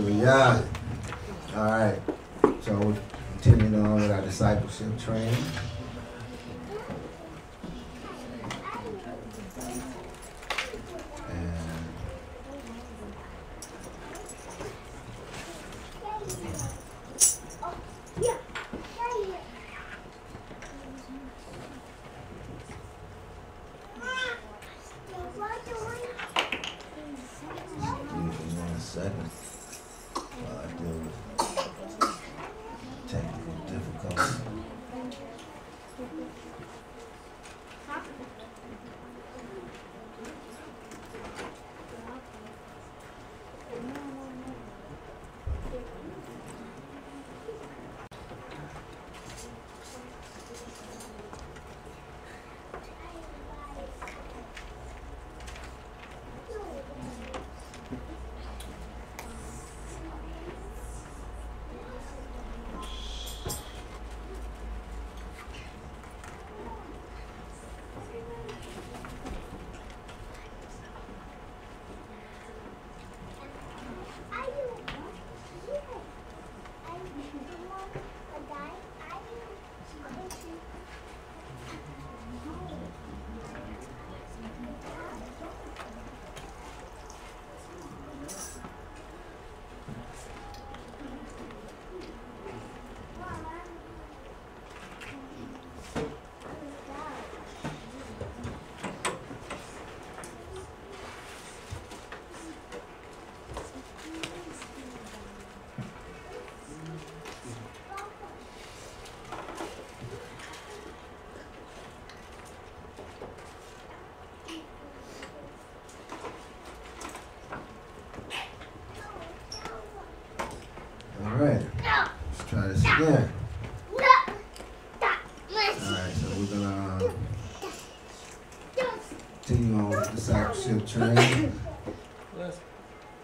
Hallelujah. 0.00 0.64
All 1.54 1.64
right. 1.64 2.00
So 2.62 2.96
continuing 3.32 3.84
on 3.84 3.96
with 3.96 4.10
our 4.10 4.22
discipleship 4.22 4.98
training. 4.98 5.36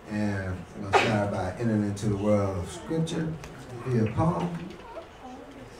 And 0.09 0.57
we're 0.77 0.91
gonna 0.91 1.05
start 1.05 1.33
by 1.33 1.55
entering 1.59 1.83
into 1.83 2.09
the 2.09 2.17
world 2.17 2.57
of 2.57 2.71
scripture 2.71 3.33
via 3.85 4.13
poem. 4.13 4.57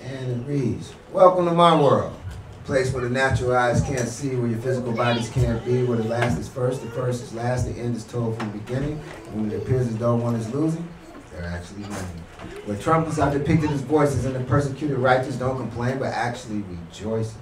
And 0.03 0.29
it 0.29 0.51
reads, 0.51 0.93
Welcome 1.13 1.45
to 1.45 1.53
my 1.53 1.81
world. 1.81 2.13
a 2.59 2.67
Place 2.67 2.93
where 2.93 3.05
the 3.05 3.11
natural 3.11 3.55
eyes 3.55 3.81
can't 3.83 4.09
see, 4.09 4.35
where 4.35 4.49
your 4.49 4.59
physical 4.59 4.93
bodies 4.93 5.29
can't 5.29 5.65
be, 5.65 5.85
where 5.85 5.99
the 5.99 6.09
last 6.09 6.37
is 6.37 6.49
first, 6.49 6.83
the 6.83 6.89
first 6.89 7.23
is 7.23 7.33
last, 7.33 7.67
the 7.67 7.81
end 7.81 7.95
is 7.95 8.03
told 8.03 8.37
from 8.37 8.51
the 8.51 8.59
beginning, 8.59 9.01
and 9.29 9.37
when 9.37 9.53
it 9.53 9.63
appears 9.63 9.87
as 9.87 9.97
though 9.99 10.17
one 10.17 10.35
is 10.35 10.53
losing, 10.53 10.89
they're 11.33 11.45
actually 11.45 11.83
winning. 11.83 12.23
Where 12.65 12.77
trumpets 12.77 13.21
are 13.21 13.31
depicted 13.31 13.71
as 13.71 13.83
voices, 13.83 14.25
and 14.25 14.35
the 14.35 14.41
persecuted 14.41 14.99
righteous 14.99 15.37
don't 15.37 15.57
complain, 15.57 16.01
but 16.01 16.13
actually 16.13 16.65
rejoices. 16.91 17.37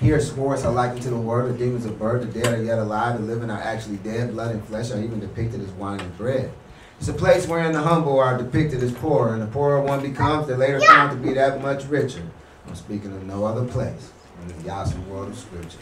Here 0.00 0.20
swords 0.20 0.64
are 0.64 0.72
likened 0.72 1.02
to 1.02 1.10
the 1.10 1.16
word, 1.16 1.54
the 1.54 1.58
demons 1.58 1.86
of 1.86 1.98
bird, 1.98 2.22
the 2.22 2.40
dead 2.40 2.58
are 2.58 2.62
yet 2.62 2.78
alive, 2.78 3.20
the 3.20 3.26
living 3.26 3.50
are 3.50 3.60
actually 3.60 3.96
dead, 3.98 4.32
blood 4.32 4.50
and 4.50 4.64
flesh 4.64 4.90
are 4.90 5.00
even 5.00 5.20
depicted 5.20 5.60
as 5.60 5.70
wine 5.70 6.00
and 6.00 6.18
bread. 6.18 6.52
It's 6.98 7.08
a 7.08 7.12
place 7.12 7.46
wherein 7.46 7.72
the 7.72 7.82
humble 7.82 8.18
are 8.18 8.36
depicted 8.36 8.82
as 8.82 8.92
poor, 8.92 9.32
and 9.32 9.42
the 9.42 9.46
poorer 9.46 9.80
one 9.80 10.00
becomes, 10.00 10.46
the 10.46 10.56
later 10.56 10.80
found 10.80 11.10
to 11.10 11.16
be 11.16 11.34
that 11.34 11.62
much 11.62 11.84
richer. 11.84 12.22
I'm 12.66 12.74
speaking 12.74 13.12
of 13.12 13.24
no 13.24 13.44
other 13.44 13.64
place 13.66 14.10
in 14.42 14.62
the 14.62 14.70
awesome 14.70 15.08
world 15.08 15.28
of 15.28 15.38
Scripture. 15.38 15.78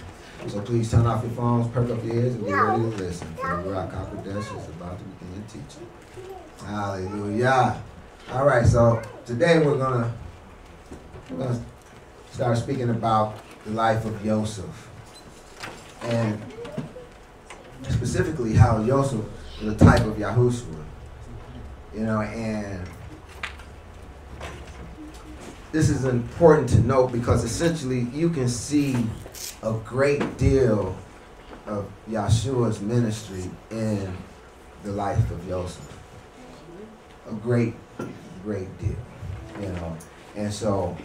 So 0.48 0.60
please 0.60 0.90
turn 0.90 1.06
off 1.06 1.22
your 1.22 1.32
phones, 1.32 1.72
perk 1.72 1.88
up 1.90 2.04
your 2.04 2.16
ears, 2.16 2.34
and 2.34 2.44
get 2.44 2.52
ready 2.52 2.82
to 2.82 2.88
listen. 2.88 3.28
For 3.34 3.56
the 3.56 3.62
Ruach 3.62 3.92
Hakodesh 3.92 4.38
is 4.38 4.68
about 4.68 4.98
to 4.98 5.04
begin 5.04 5.44
teaching. 5.46 5.86
Hallelujah. 6.66 7.80
All 8.32 8.44
right, 8.44 8.66
so 8.66 9.00
today 9.24 9.64
we're 9.64 9.78
gonna 9.78 10.12
we're 11.30 11.38
gonna 11.38 11.62
start 12.32 12.58
speaking 12.58 12.90
about 12.90 13.38
the 13.64 13.72
life 13.72 14.04
of 14.04 14.22
Joseph, 14.24 14.90
and 16.02 16.40
specifically 17.88 18.54
how 18.54 18.84
Joseph 18.84 19.24
was 19.62 19.74
a 19.74 19.76
type 19.76 20.00
of 20.00 20.16
Yahushua. 20.16 20.84
You 21.94 22.00
know, 22.00 22.20
and 22.20 22.88
this 25.72 25.88
is 25.88 26.04
important 26.04 26.68
to 26.70 26.80
note 26.80 27.12
because 27.12 27.44
essentially 27.44 28.00
you 28.12 28.30
can 28.30 28.48
see 28.48 29.06
a 29.62 29.72
great 29.84 30.36
deal 30.38 30.96
of 31.66 31.90
Yahshua's 32.10 32.80
ministry 32.80 33.50
in 33.70 34.16
the 34.82 34.92
life 34.92 35.30
of 35.30 35.46
Joseph. 35.46 35.98
A 37.30 37.34
great, 37.34 37.74
great 38.42 38.76
deal. 38.78 38.96
You 39.60 39.68
know. 39.68 39.96
And 40.34 40.52
so 40.52 40.96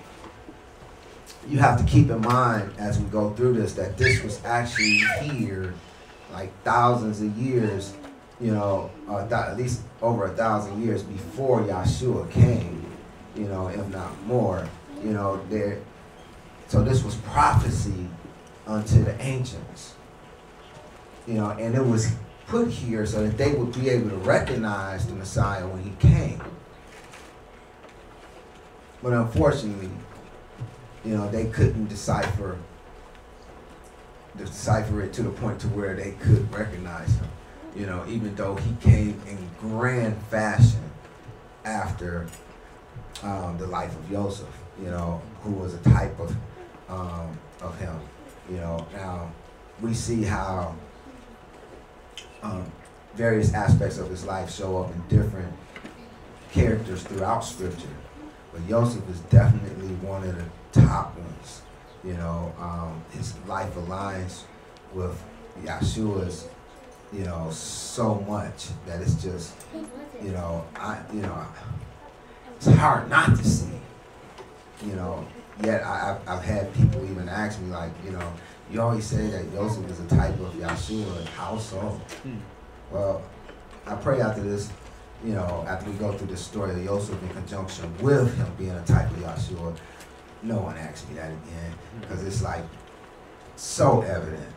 you 1.48 1.60
have 1.60 1.80
to 1.80 1.86
keep 1.86 2.10
in 2.10 2.22
mind 2.22 2.74
as 2.78 3.00
we 3.00 3.06
go 3.10 3.32
through 3.32 3.54
this 3.54 3.74
that 3.74 3.98
this 3.98 4.22
was 4.24 4.44
actually 4.44 5.00
here 5.22 5.74
like 6.34 6.52
thousands 6.64 7.22
of 7.22 7.38
years, 7.38 7.94
you 8.40 8.52
know, 8.52 8.92
uh, 9.10 9.22
th- 9.22 9.32
at 9.32 9.58
least 9.58 9.82
over 10.02 10.26
a 10.26 10.30
thousand 10.30 10.84
years 10.84 11.04
before 11.04 11.62
Yahshua 11.62 12.30
came, 12.32 12.86
you 13.36 13.46
know, 13.46 13.68
if 13.68 13.88
not 13.90 14.22
more. 14.24 14.68
You 15.04 15.12
know, 15.12 15.40
there. 15.50 15.80
So 16.68 16.84
this 16.84 17.04
was 17.04 17.16
prophecy 17.16 18.08
unto 18.66 19.04
the 19.04 19.20
ancients. 19.22 19.94
You 21.28 21.36
know, 21.36 21.52
and 21.52 21.76
it 21.76 21.86
was 21.86 22.12
put 22.48 22.70
here 22.70 23.06
so 23.06 23.24
that 23.24 23.38
they 23.38 23.54
would 23.54 23.74
be 23.74 23.90
able 23.90 24.10
to 24.10 24.16
recognize 24.18 25.06
the 25.06 25.14
Messiah 25.14 25.68
when 25.68 25.84
he 25.84 25.92
came. 26.00 26.42
But 29.04 29.14
unfortunately, 29.14 29.90
you 31.06 31.16
know, 31.16 31.30
they 31.30 31.46
couldn't 31.46 31.88
decipher 31.88 32.58
decipher 34.38 35.02
it 35.02 35.14
to 35.14 35.24
the 35.24 35.30
point 35.30 35.60
to 35.60 35.68
where 35.70 35.96
they 35.96 36.12
could 36.12 36.52
recognize 36.54 37.10
him. 37.16 37.28
You 37.76 37.86
know, 37.86 38.06
even 38.08 38.36
though 38.36 38.56
he 38.56 38.76
came 38.82 39.20
in 39.28 39.38
grand 39.60 40.18
fashion 40.30 40.92
after 41.66 42.28
um, 43.24 43.58
the 43.58 43.68
life 43.68 43.96
of 43.96 44.10
Joseph, 44.10 44.56
you 44.82 44.90
know, 44.90 45.22
who 45.42 45.52
was 45.52 45.74
a 45.74 45.80
type 45.80 46.20
of 46.20 46.36
um, 46.90 47.38
of 47.62 47.78
him. 47.80 48.00
You 48.50 48.58
know, 48.58 48.88
now 48.94 49.32
we 49.82 49.94
see 49.94 50.24
how 50.24 50.76
um, 52.42 52.72
various 53.16 53.54
aspects 53.54 53.98
of 53.98 54.10
his 54.10 54.26
life 54.26 54.54
show 54.54 54.82
up 54.82 54.92
in 54.92 55.18
different 55.18 55.54
characters 56.52 57.04
throughout 57.04 57.42
Scripture, 57.42 57.88
but 58.54 58.68
Joseph 58.70 59.08
is 59.10 59.20
definitely 59.22 59.90
one 59.96 60.24
of 60.24 60.36
the 60.36 60.46
top 60.72 61.18
ones. 61.18 61.62
You 62.04 62.14
know, 62.14 62.54
um, 62.60 63.04
his 63.12 63.38
life 63.48 63.74
aligns 63.76 64.44
with 64.94 65.22
Yahshua's, 65.64 66.48
you 67.12 67.26
know, 67.26 67.50
so 67.52 68.16
much 68.28 68.68
that 68.86 69.02
it's 69.02 69.22
just, 69.22 69.54
you 70.24 70.32
know, 70.32 70.66
I, 70.76 71.00
you 71.14 71.22
know, 71.22 71.46
it's 72.56 72.68
hard 72.68 73.10
not 73.10 73.36
to 73.36 73.44
see. 73.44 73.80
You 74.86 74.94
know, 74.94 75.26
yet 75.64 75.84
I, 75.84 76.12
I've, 76.12 76.30
I've 76.30 76.44
had 76.44 76.74
people 76.74 77.04
even 77.10 77.28
ask 77.28 77.60
me 77.60 77.70
like, 77.70 77.92
you 78.06 78.12
know, 78.12 78.34
you 78.72 78.82
always 78.82 79.06
say 79.06 79.28
that 79.28 79.52
Joseph 79.54 79.90
is 79.90 80.00
a 80.00 80.08
type 80.08 80.40
of 80.40 80.54
Yahshua. 80.54 81.26
How 81.30 81.58
so? 81.58 82.00
Well, 82.92 83.22
I 83.86 83.96
pray 83.96 84.22
after 84.22 84.42
this 84.42 84.72
you 85.26 85.34
know, 85.34 85.66
after 85.68 85.90
we 85.90 85.98
go 85.98 86.14
through 86.14 86.28
the 86.28 86.38
story 86.38 86.72
of 86.72 86.84
Yosef 86.84 87.22
in 87.22 87.30
conjunction 87.30 87.92
with 88.00 88.36
him 88.38 88.48
being 88.58 88.72
a 88.72 88.84
type 88.86 89.10
of 89.12 89.18
Yahshua, 89.18 89.76
no 90.44 90.60
one 90.60 90.78
asked 90.78 91.10
me 91.10 91.16
that 91.16 91.32
again 91.32 91.72
mm-hmm. 91.72 92.00
because 92.02 92.24
it's 92.24 92.42
like 92.42 92.64
so 93.56 94.02
evident, 94.02 94.54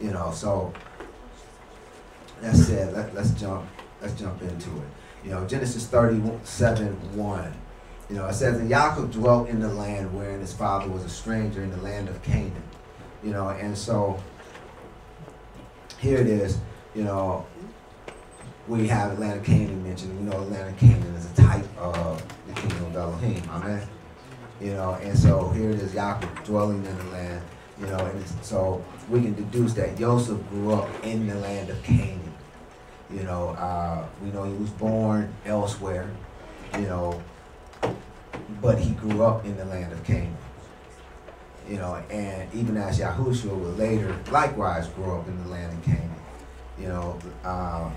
you 0.00 0.10
know. 0.10 0.30
So 0.32 0.72
that 2.40 2.54
said, 2.54 2.94
let, 2.94 3.14
let's 3.14 3.30
jump 3.32 3.66
let's 4.00 4.18
jump 4.18 4.40
into 4.42 4.70
it. 4.70 4.88
You 5.24 5.30
know, 5.30 5.46
Genesis 5.46 5.86
37 5.86 7.16
1. 7.16 7.54
You 8.08 8.16
know, 8.16 8.26
it 8.26 8.34
says, 8.34 8.58
And 8.58 8.70
Yaakov 8.70 9.12
dwelt 9.12 9.48
in 9.48 9.60
the 9.60 9.68
land 9.68 10.14
wherein 10.14 10.40
his 10.40 10.52
father 10.52 10.88
was 10.88 11.04
a 11.04 11.08
stranger 11.08 11.62
in 11.62 11.70
the 11.70 11.82
land 11.82 12.08
of 12.08 12.22
Canaan. 12.22 12.62
You 13.22 13.32
know, 13.32 13.48
and 13.50 13.76
so 13.76 14.22
here 15.98 16.18
it 16.18 16.28
is, 16.28 16.58
you 16.94 17.02
know, 17.02 17.46
we 18.66 18.86
have 18.86 19.16
the 19.16 19.20
land 19.20 19.40
of 19.40 19.44
Canaan 19.44 19.82
mentioned. 19.82 20.16
We 20.18 20.24
know 20.24 20.44
the 20.44 20.50
land 20.52 20.68
of 20.68 20.78
Canaan 20.78 21.14
is 21.14 21.30
a 21.30 21.34
type 21.34 21.78
of 21.78 22.22
the 22.46 22.54
kingdom 22.54 22.84
of 22.86 22.96
Elohim. 22.96 23.42
Amen. 23.50 23.86
You 24.60 24.72
know, 24.72 24.94
and 24.94 25.16
so 25.16 25.50
here 25.50 25.70
it 25.70 25.76
is, 25.76 25.92
Yaakov 25.92 26.44
dwelling 26.44 26.84
in 26.84 26.98
the 26.98 27.04
land. 27.04 27.42
You 27.80 27.86
know, 27.86 27.98
and 27.98 28.24
so 28.42 28.84
we 29.08 29.20
can 29.20 29.34
deduce 29.34 29.72
that 29.74 29.96
Joseph 29.96 30.40
grew 30.50 30.72
up 30.72 30.88
in 31.04 31.28
the 31.28 31.36
land 31.36 31.70
of 31.70 31.80
Canaan. 31.84 32.20
You 33.08 33.22
know, 33.22 33.50
uh, 33.50 34.04
we 34.22 34.30
know 34.30 34.44
he 34.44 34.54
was 34.54 34.70
born 34.70 35.32
elsewhere. 35.46 36.10
You 36.74 36.86
know, 36.86 37.22
but 38.60 38.78
he 38.78 38.92
grew 38.92 39.22
up 39.22 39.44
in 39.44 39.56
the 39.56 39.64
land 39.64 39.92
of 39.92 40.02
Canaan. 40.02 40.36
You 41.68 41.76
know, 41.76 41.94
and 42.10 42.52
even 42.52 42.76
as 42.76 42.98
Yahushua 42.98 43.56
would 43.56 43.78
later 43.78 44.16
likewise 44.32 44.88
grow 44.88 45.20
up 45.20 45.28
in 45.28 45.42
the 45.44 45.50
land 45.50 45.72
of 45.72 45.84
Canaan. 45.84 46.10
You 46.80 46.88
know, 46.88 47.18
uh, 47.44 47.90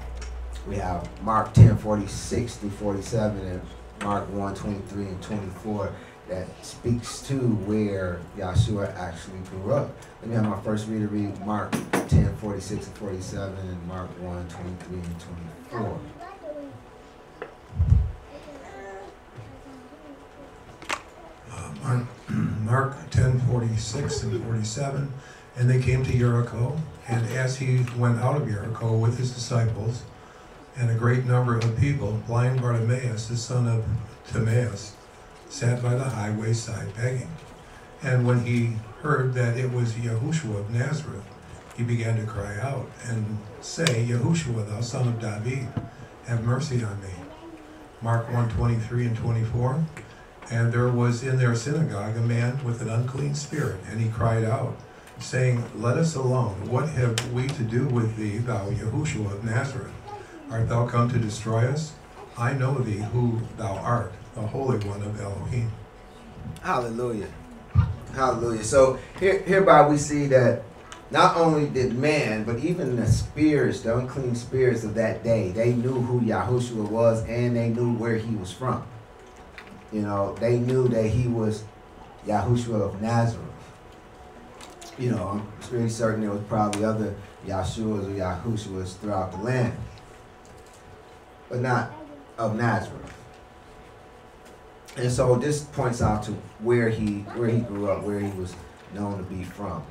we 0.67 0.75
have 0.75 1.09
Mark 1.23 1.53
10, 1.53 1.77
46 1.77 2.55
through 2.55 2.69
47 2.69 3.47
and 3.47 3.61
Mark 4.03 4.29
1, 4.29 4.55
23 4.55 5.05
and 5.05 5.21
24 5.21 5.91
that 6.31 6.47
speaks 6.65 7.21
to 7.23 7.35
where 7.67 8.21
Yahshua 8.37 8.95
actually 8.95 9.39
grew 9.49 9.73
up. 9.73 9.91
Let 10.21 10.29
me 10.29 10.35
have 10.35 10.45
my 10.45 10.61
first 10.61 10.87
reader 10.87 11.07
read 11.07 11.45
Mark 11.45 11.75
10, 12.07 12.37
46 12.37 12.87
and 12.87 12.95
47 12.95 13.57
and 13.67 13.87
Mark 13.87 14.09
1, 14.21 14.47
23 14.47 14.97
and 14.97 15.15
24. 15.69 15.99
Uh, 21.51 21.71
Mark, 21.83 22.05
Mark 22.61 23.09
10, 23.09 23.39
46 23.41 24.23
and 24.23 24.43
47. 24.45 25.11
And 25.57 25.69
they 25.69 25.81
came 25.81 26.05
to 26.05 26.17
Jericho, 26.17 26.79
and 27.09 27.27
as 27.27 27.57
he 27.57 27.85
went 27.97 28.19
out 28.19 28.41
of 28.41 28.47
Jericho 28.47 28.95
with 28.95 29.17
his 29.17 29.31
disciples 29.31 30.03
and 30.77 30.89
a 30.89 30.95
great 30.95 31.25
number 31.25 31.57
of 31.57 31.77
people, 31.77 32.23
blind 32.25 32.61
Bartimaeus, 32.61 33.27
the 33.27 33.35
son 33.35 33.67
of 33.67 33.83
Timaeus, 34.31 34.95
sat 35.51 35.83
by 35.83 35.93
the 35.93 36.03
highway 36.03 36.53
side 36.53 36.95
begging. 36.95 37.29
And 38.01 38.25
when 38.25 38.45
he 38.45 38.77
heard 39.01 39.33
that 39.33 39.57
it 39.57 39.71
was 39.71 39.93
Yahushua 39.93 40.61
of 40.61 40.71
Nazareth, 40.71 41.25
he 41.75 41.83
began 41.83 42.17
to 42.17 42.25
cry 42.25 42.57
out 42.59 42.89
and 43.05 43.37
say, 43.59 44.07
Yahushua, 44.07 44.67
thou 44.67 44.79
son 44.81 45.09
of 45.09 45.19
David, 45.19 45.67
have 46.25 46.43
mercy 46.43 46.83
on 46.83 47.01
me. 47.01 47.09
Mark 48.01 48.31
1, 48.31 48.49
23 48.51 49.07
and 49.07 49.17
24. 49.17 49.85
And 50.49 50.71
there 50.71 50.87
was 50.87 51.21
in 51.21 51.37
their 51.37 51.55
synagogue 51.55 52.15
a 52.15 52.21
man 52.21 52.63
with 52.63 52.81
an 52.81 52.89
unclean 52.89 53.35
spirit, 53.35 53.79
and 53.89 53.99
he 53.99 54.09
cried 54.09 54.45
out, 54.45 54.77
saying, 55.19 55.63
Let 55.75 55.97
us 55.97 56.15
alone. 56.15 56.69
What 56.69 56.89
have 56.89 57.31
we 57.33 57.47
to 57.47 57.63
do 57.63 57.85
with 57.87 58.15
thee, 58.15 58.37
thou 58.37 58.69
Yahushua 58.69 59.33
of 59.33 59.43
Nazareth? 59.43 59.93
Art 60.49 60.69
thou 60.69 60.87
come 60.87 61.09
to 61.09 61.19
destroy 61.19 61.67
us? 61.67 61.93
I 62.37 62.53
know 62.53 62.75
thee 62.75 63.03
who 63.13 63.41
thou 63.57 63.75
art, 63.75 64.13
the 64.35 64.41
Holy 64.41 64.77
One 64.87 65.01
of 65.01 65.19
Elohim. 65.19 65.71
Hallelujah. 66.61 67.29
Hallelujah. 68.13 68.63
So 68.63 68.99
here, 69.19 69.39
hereby 69.39 69.87
we 69.87 69.97
see 69.97 70.27
that 70.27 70.63
not 71.11 71.35
only 71.35 71.67
did 71.67 71.93
man, 71.93 72.43
but 72.43 72.59
even 72.59 72.95
the 72.95 73.05
spirits, 73.05 73.81
the 73.81 73.97
unclean 73.97 74.35
spirits 74.35 74.83
of 74.83 74.95
that 74.95 75.23
day, 75.23 75.51
they 75.51 75.73
knew 75.73 76.01
who 76.01 76.21
Yahushua 76.21 76.89
was 76.89 77.23
and 77.25 77.55
they 77.55 77.69
knew 77.69 77.93
where 77.93 78.15
he 78.15 78.35
was 78.35 78.51
from. 78.51 78.85
You 79.91 80.01
know, 80.03 80.35
they 80.35 80.57
knew 80.57 80.87
that 80.87 81.07
he 81.07 81.27
was 81.27 81.63
Yahushua 82.25 82.81
of 82.81 83.01
Nazareth. 83.01 83.47
You 84.97 85.11
know, 85.11 85.27
I'm 85.27 85.51
pretty 85.61 85.89
certain 85.89 86.21
there 86.21 86.31
was 86.31 86.43
probably 86.43 86.85
other 86.85 87.15
Yahshuas 87.45 88.05
or 88.05 88.11
Yahushuas 88.11 88.97
throughout 88.97 89.31
the 89.31 89.37
land, 89.39 89.73
but 91.49 91.59
not 91.59 91.91
of 92.37 92.55
Nazareth. 92.55 93.20
And 94.97 95.11
so 95.11 95.35
this 95.35 95.63
points 95.63 96.01
out 96.01 96.23
to 96.23 96.31
where 96.59 96.89
he 96.89 97.19
where 97.35 97.49
he 97.49 97.59
grew 97.59 97.89
up, 97.89 98.03
where 98.03 98.19
he 98.19 98.31
was 98.31 98.55
known 98.93 99.17
to 99.17 99.23
be 99.23 99.43
from. 99.43 99.83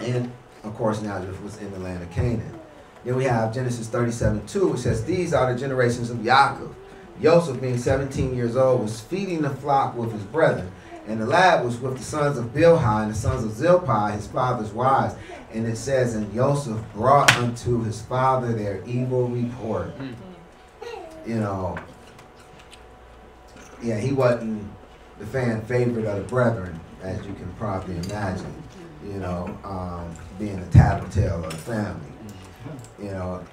And 0.00 0.32
of 0.64 0.74
course 0.74 1.02
Nazareth 1.02 1.42
was 1.42 1.58
in 1.58 1.70
the 1.72 1.78
land 1.78 2.02
of 2.02 2.10
Canaan. 2.10 2.58
Then 3.04 3.16
we 3.16 3.24
have 3.24 3.54
Genesis 3.54 3.88
37, 3.88 4.46
2, 4.46 4.68
which 4.68 4.80
says, 4.80 5.04
These 5.04 5.32
are 5.32 5.52
the 5.52 5.58
generations 5.58 6.10
of 6.10 6.18
Yaakov. 6.18 6.74
Joseph, 7.22 7.60
being 7.60 7.78
17 7.78 8.34
years 8.34 8.56
old, 8.56 8.82
was 8.82 9.00
feeding 9.00 9.42
the 9.42 9.50
flock 9.50 9.96
with 9.96 10.12
his 10.12 10.22
brethren. 10.24 10.70
And 11.06 11.20
the 11.20 11.26
lad 11.26 11.64
was 11.64 11.78
with 11.78 11.96
the 11.96 12.04
sons 12.04 12.36
of 12.36 12.52
Bilhah 12.52 13.02
and 13.02 13.10
the 13.10 13.14
sons 13.14 13.44
of 13.44 13.52
Zilpah, 13.52 14.10
his 14.12 14.26
father's 14.26 14.72
wives. 14.72 15.14
And 15.52 15.66
it 15.66 15.76
says, 15.76 16.14
And 16.14 16.32
Joseph 16.34 16.78
brought 16.92 17.34
unto 17.38 17.82
his 17.82 18.02
father 18.02 18.52
their 18.52 18.84
evil 18.84 19.28
report. 19.28 19.88
Hmm. 19.92 20.12
You 21.26 21.40
know, 21.40 21.78
yeah, 23.82 23.98
he 23.98 24.12
wasn't 24.12 24.68
the 25.18 25.26
fan 25.26 25.62
favorite 25.62 26.06
of 26.06 26.16
the 26.16 26.24
brethren, 26.24 26.78
as 27.02 27.18
you 27.26 27.34
can 27.34 27.52
probably 27.58 27.96
imagine. 27.96 28.54
You 29.04 29.20
know, 29.20 29.58
um, 29.64 30.14
being 30.38 30.60
the 30.60 30.66
tattletale 30.66 31.44
of 31.44 31.50
the 31.50 31.56
family. 31.56 32.12
You 32.98 33.12
know, 33.12 33.44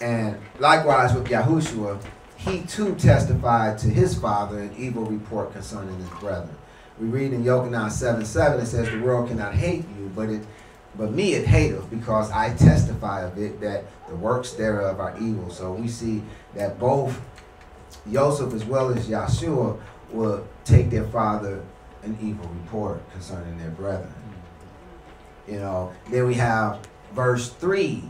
and 0.00 0.38
likewise 0.58 1.14
with 1.14 1.26
Yahushua, 1.26 2.02
he 2.36 2.62
too 2.62 2.94
testified 2.96 3.78
to 3.78 3.88
his 3.88 4.18
father 4.18 4.58
an 4.58 4.74
evil 4.76 5.04
report 5.04 5.52
concerning 5.52 5.96
his 5.98 6.08
brethren. 6.20 6.54
We 7.00 7.06
read 7.06 7.32
in 7.32 7.44
Yochanan 7.44 7.90
7 7.90 8.24
7, 8.24 8.60
it 8.60 8.66
says, 8.66 8.90
The 8.90 9.00
world 9.00 9.28
cannot 9.28 9.54
hate 9.54 9.84
you, 9.96 10.10
but 10.14 10.28
it 10.28 10.44
but 10.96 11.12
me 11.12 11.34
it 11.34 11.46
hateth, 11.46 11.88
because 11.90 12.30
I 12.32 12.54
testify 12.54 13.22
of 13.22 13.38
it 13.38 13.60
that 13.60 13.84
the 14.08 14.16
works 14.16 14.52
thereof 14.52 14.98
are 14.98 15.16
evil. 15.20 15.48
So 15.48 15.72
we 15.72 15.86
see 15.86 16.22
that 16.54 16.80
both 16.80 17.20
Joseph 18.12 18.52
as 18.54 18.64
well 18.64 18.90
as 18.90 19.08
Yahshua 19.08 19.78
will 20.12 20.46
take 20.64 20.90
their 20.90 21.04
father 21.04 21.62
an 22.02 22.16
evil 22.22 22.48
report 22.62 23.00
concerning 23.12 23.58
their 23.58 23.70
brethren. 23.70 24.12
You 25.46 25.58
know, 25.58 25.92
then 26.10 26.26
we 26.26 26.34
have 26.34 26.80
verse 27.12 27.50
3 27.50 28.02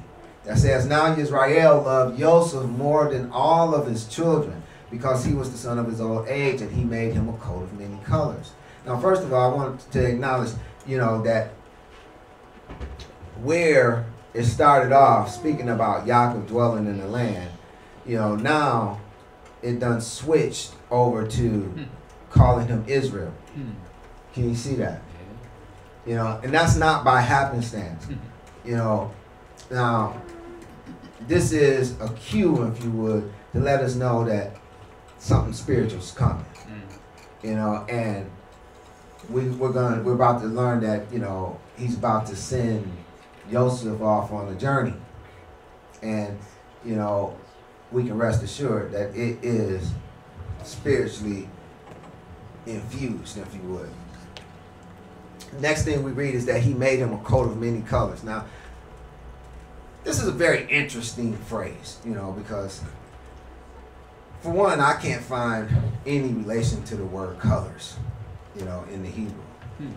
that 0.44 0.58
says, 0.58 0.86
Now 0.86 1.16
Israel 1.16 1.82
loved 1.82 2.18
Joseph 2.18 2.64
more 2.64 3.10
than 3.10 3.30
all 3.30 3.74
of 3.74 3.86
his 3.86 4.06
children 4.06 4.62
because 4.90 5.24
he 5.24 5.34
was 5.34 5.50
the 5.50 5.58
son 5.58 5.78
of 5.78 5.86
his 5.86 6.00
old 6.00 6.26
age 6.28 6.60
and 6.60 6.72
he 6.72 6.84
made 6.84 7.12
him 7.12 7.28
a 7.28 7.34
coat 7.34 7.62
of 7.64 7.78
many 7.78 7.98
colors. 8.04 8.52
Now, 8.86 8.98
first 8.98 9.22
of 9.22 9.32
all, 9.32 9.52
I 9.52 9.54
want 9.54 9.92
to 9.92 10.04
acknowledge, 10.04 10.50
you 10.86 10.96
know, 10.96 11.22
that 11.22 11.50
where 13.42 14.06
it 14.34 14.44
started 14.44 14.92
off, 14.92 15.30
speaking 15.30 15.68
about 15.68 16.06
Yaakov 16.06 16.46
dwelling 16.46 16.86
in 16.86 16.98
the 16.98 17.06
land, 17.06 17.50
you 18.06 18.16
know, 18.16 18.34
now 18.34 19.00
it 19.62 19.80
done 19.80 20.00
switched 20.00 20.72
over 20.90 21.26
to 21.26 21.48
hmm. 21.48 21.84
calling 22.30 22.68
him 22.68 22.84
Israel. 22.86 23.32
Hmm. 23.54 23.70
Can 24.32 24.48
you 24.48 24.54
see 24.54 24.74
that? 24.76 25.02
You 26.06 26.14
know, 26.14 26.40
and 26.42 26.52
that's 26.52 26.76
not 26.76 27.04
by 27.04 27.20
happenstance. 27.20 28.04
Hmm. 28.04 28.14
You 28.64 28.76
know, 28.76 29.10
now 29.70 30.20
this 31.26 31.52
is 31.52 32.00
a 32.00 32.08
cue, 32.14 32.62
if 32.64 32.82
you 32.82 32.90
would, 32.92 33.32
to 33.52 33.60
let 33.60 33.80
us 33.80 33.94
know 33.94 34.24
that 34.24 34.56
something 35.18 35.52
spiritual 35.52 35.98
is 35.98 36.12
coming. 36.12 36.44
You 37.42 37.54
know, 37.54 37.86
and 37.88 38.28
we 39.30 39.48
we're 39.50 39.72
gonna 39.72 40.02
we're 40.02 40.14
about 40.14 40.40
to 40.40 40.48
learn 40.48 40.80
that 40.80 41.12
you 41.12 41.18
know 41.18 41.58
he's 41.76 41.96
about 41.96 42.26
to 42.26 42.36
send 42.36 42.90
Joseph 43.50 44.00
off 44.00 44.32
on 44.32 44.48
a 44.48 44.54
journey, 44.54 44.94
and 46.02 46.36
you 46.84 46.96
know 46.96 47.36
we 47.92 48.04
can 48.04 48.18
rest 48.18 48.42
assured 48.42 48.92
that 48.92 49.10
it 49.14 49.38
is 49.42 49.90
spiritually 50.62 51.48
infused, 52.66 53.38
if 53.38 53.54
you 53.54 53.60
would. 53.62 53.90
Next 55.60 55.84
thing 55.84 56.02
we 56.02 56.12
read 56.12 56.34
is 56.34 56.44
that 56.46 56.60
he 56.60 56.74
made 56.74 56.98
him 56.98 57.12
a 57.12 57.18
coat 57.18 57.46
of 57.46 57.58
many 57.58 57.80
colors. 57.80 58.22
Now, 58.22 58.44
this 60.04 60.20
is 60.20 60.28
a 60.28 60.32
very 60.32 60.70
interesting 60.70 61.36
phrase, 61.36 61.98
you 62.04 62.12
know, 62.12 62.32
because 62.32 62.82
for 64.40 64.50
one, 64.50 64.80
I 64.80 64.94
can't 64.94 65.22
find 65.22 65.68
any 66.06 66.28
relation 66.28 66.82
to 66.84 66.96
the 66.96 67.04
word 67.04 67.38
colors, 67.38 67.96
you 68.56 68.64
know, 68.64 68.84
in 68.92 69.02
the 69.02 69.08
Hebrew. 69.08 69.42
Hmm. 69.78 69.92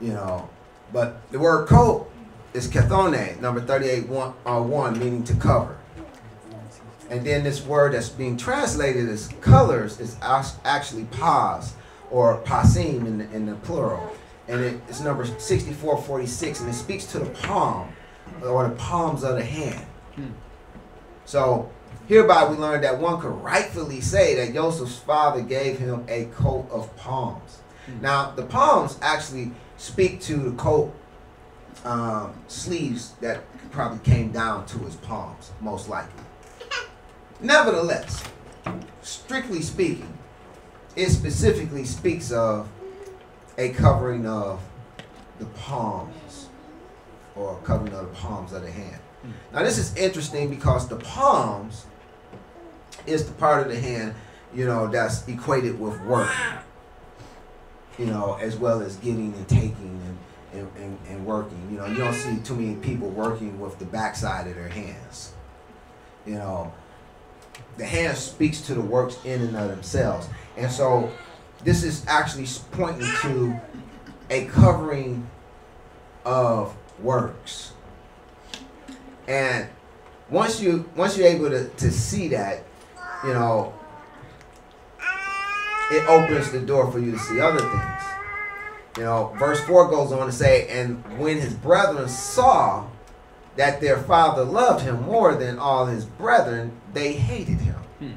You 0.00 0.12
know, 0.12 0.48
but 0.92 1.30
the 1.30 1.38
word 1.38 1.68
coat 1.68 2.10
is 2.54 2.68
kathone, 2.68 3.40
number 3.40 3.60
38, 3.60 4.08
one, 4.08 4.34
uh, 4.46 4.60
one 4.60 4.98
meaning 4.98 5.24
to 5.24 5.34
cover. 5.34 5.79
And 7.10 7.26
then 7.26 7.42
this 7.42 7.64
word 7.66 7.94
that's 7.94 8.08
being 8.08 8.36
translated 8.36 9.08
as 9.08 9.28
colors 9.40 9.98
is 9.98 10.16
actually 10.22 11.04
pas 11.06 11.74
or 12.10 12.40
pasim 12.42 13.06
in 13.06 13.18
the, 13.18 13.30
in 13.32 13.46
the 13.46 13.56
plural. 13.56 14.10
And 14.46 14.60
it, 14.60 14.80
it's 14.88 15.00
number 15.00 15.24
6446 15.26 16.60
and 16.60 16.70
it 16.70 16.74
speaks 16.74 17.06
to 17.06 17.18
the 17.18 17.30
palm 17.30 17.92
or 18.44 18.68
the 18.68 18.74
palms 18.76 19.24
of 19.24 19.36
the 19.36 19.44
hand. 19.44 19.84
Hmm. 20.14 20.28
So 21.24 21.70
hereby 22.06 22.48
we 22.48 22.56
learn 22.56 22.80
that 22.82 22.98
one 22.98 23.20
could 23.20 23.34
rightfully 23.42 24.00
say 24.00 24.36
that 24.36 24.54
Joseph's 24.54 24.98
father 24.98 25.42
gave 25.42 25.78
him 25.78 26.04
a 26.08 26.26
coat 26.26 26.68
of 26.70 26.94
palms. 26.96 27.58
Hmm. 27.86 28.02
Now 28.02 28.30
the 28.30 28.44
palms 28.44 28.98
actually 29.02 29.50
speak 29.76 30.20
to 30.22 30.36
the 30.36 30.52
coat 30.52 30.94
um, 31.84 32.34
sleeves 32.46 33.14
that 33.20 33.42
probably 33.72 33.98
came 34.00 34.30
down 34.30 34.66
to 34.66 34.78
his 34.78 34.94
palms, 34.96 35.50
most 35.60 35.88
likely. 35.88 36.24
Nevertheless, 37.42 38.22
strictly 39.02 39.62
speaking, 39.62 40.18
it 40.96 41.08
specifically 41.08 41.84
speaks 41.84 42.30
of 42.30 42.68
a 43.56 43.70
covering 43.70 44.26
of 44.26 44.60
the 45.38 45.46
palms 45.46 46.48
or 47.34 47.58
covering 47.64 47.94
of 47.94 48.10
the 48.10 48.14
palms 48.14 48.52
of 48.52 48.62
the 48.62 48.70
hand. 48.70 49.00
Hmm. 49.22 49.30
Now, 49.52 49.62
this 49.62 49.78
is 49.78 49.94
interesting 49.96 50.50
because 50.50 50.88
the 50.88 50.96
palms 50.96 51.86
is 53.06 53.26
the 53.26 53.32
part 53.32 53.66
of 53.66 53.72
the 53.72 53.80
hand, 53.80 54.14
you 54.54 54.66
know, 54.66 54.88
that's 54.88 55.26
equated 55.26 55.80
with 55.80 55.98
work, 56.02 56.30
you 57.98 58.06
know, 58.06 58.34
as 58.34 58.56
well 58.56 58.82
as 58.82 58.96
giving 58.96 59.32
and 59.34 59.48
taking 59.48 60.00
and 60.06 60.18
and, 60.52 60.68
and, 60.76 60.98
and, 61.08 61.24
working. 61.24 61.68
You 61.70 61.78
know, 61.78 61.86
you 61.86 61.96
don't 61.96 62.12
see 62.12 62.36
too 62.38 62.56
many 62.56 62.74
people 62.74 63.08
working 63.08 63.60
with 63.60 63.78
the 63.78 63.84
backside 63.84 64.48
of 64.48 64.56
their 64.56 64.68
hands. 64.68 65.32
You 66.26 66.34
know, 66.34 66.72
the 67.76 67.84
hand 67.84 68.16
speaks 68.16 68.60
to 68.62 68.74
the 68.74 68.80
works 68.80 69.18
in 69.24 69.40
and 69.42 69.56
of 69.56 69.68
themselves. 69.68 70.28
And 70.56 70.70
so 70.70 71.10
this 71.64 71.84
is 71.84 72.04
actually 72.06 72.46
pointing 72.72 73.08
to 73.22 73.60
a 74.30 74.44
covering 74.46 75.28
of 76.24 76.74
works. 77.02 77.72
And 79.26 79.68
once 80.28 80.60
you 80.60 80.88
once 80.96 81.16
you're 81.16 81.26
able 81.26 81.50
to, 81.50 81.68
to 81.68 81.90
see 81.90 82.28
that, 82.28 82.64
you 83.24 83.32
know, 83.32 83.72
it 85.90 86.08
opens 86.08 86.50
the 86.52 86.60
door 86.60 86.90
for 86.90 86.98
you 86.98 87.12
to 87.12 87.18
see 87.18 87.40
other 87.40 87.58
things. 87.58 88.02
You 88.96 89.04
know, 89.04 89.34
verse 89.38 89.60
4 89.60 89.88
goes 89.88 90.12
on 90.12 90.26
to 90.26 90.32
say, 90.32 90.66
And 90.68 91.02
when 91.18 91.38
his 91.38 91.54
brethren 91.54 92.08
saw 92.08 92.86
that 93.56 93.80
their 93.80 93.98
father 93.98 94.44
loved 94.44 94.82
him 94.82 95.02
more 95.02 95.34
than 95.34 95.58
all 95.58 95.86
his 95.86 96.04
brethren, 96.04 96.72
they 96.92 97.12
hated 97.12 97.60
him. 97.60 97.74
Hmm. 97.98 98.12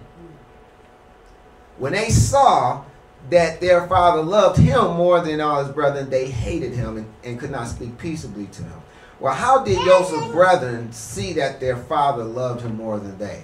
When 1.78 1.94
they 1.94 2.10
saw 2.10 2.84
that 3.30 3.60
their 3.62 3.88
father 3.88 4.22
loved 4.22 4.60
him 4.60 4.96
more 4.96 5.22
than 5.22 5.42
all 5.42 5.64
his 5.64 5.74
brethren, 5.74 6.10
they 6.10 6.28
hated 6.28 6.74
him 6.74 6.98
and, 6.98 7.14
and 7.24 7.40
could 7.40 7.52
not 7.52 7.68
speak 7.68 7.98
peaceably 7.98 8.48
to 8.48 8.64
him. 8.64 8.82
Well, 9.20 9.34
how 9.34 9.64
did 9.64 9.78
Joseph's 9.86 10.32
brethren 10.32 10.92
see 10.92 11.34
that 11.34 11.60
their 11.60 11.78
father 11.78 12.24
loved 12.24 12.62
him 12.62 12.76
more 12.76 13.00
than 13.00 13.18
they? 13.18 13.44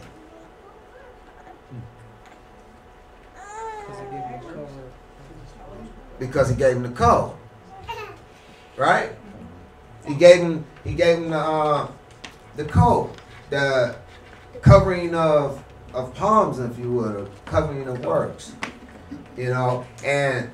because 6.19 6.49
he 6.49 6.55
gave 6.55 6.75
him 6.75 6.83
the 6.83 6.89
code. 6.89 7.31
Right? 8.75 9.11
He 10.09 10.15
gave 10.15 10.41
him 10.41 10.65
he 10.83 10.95
gave 10.95 11.19
him 11.19 11.29
the 11.29 11.37
uh, 11.37 11.87
the 12.55 12.65
code, 12.65 13.11
the 13.51 13.95
covering 14.59 15.13
of 15.13 15.63
of 15.93 16.15
palms, 16.15 16.57
if 16.57 16.79
you 16.79 16.91
would, 16.93 17.15
or 17.15 17.27
covering 17.45 17.87
of 17.87 18.03
works. 18.03 18.53
You 19.37 19.51
know, 19.51 19.85
and 20.03 20.49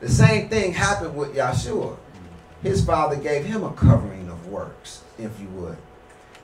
the 0.00 0.10
same 0.10 0.50
thing 0.50 0.74
happened 0.74 1.16
with 1.16 1.34
Yahshua. 1.34 1.96
His 2.62 2.84
father 2.84 3.16
gave 3.16 3.46
him 3.46 3.64
a 3.64 3.72
covering 3.72 4.28
of 4.28 4.48
works, 4.48 5.04
if 5.18 5.40
you 5.40 5.48
would. 5.48 5.78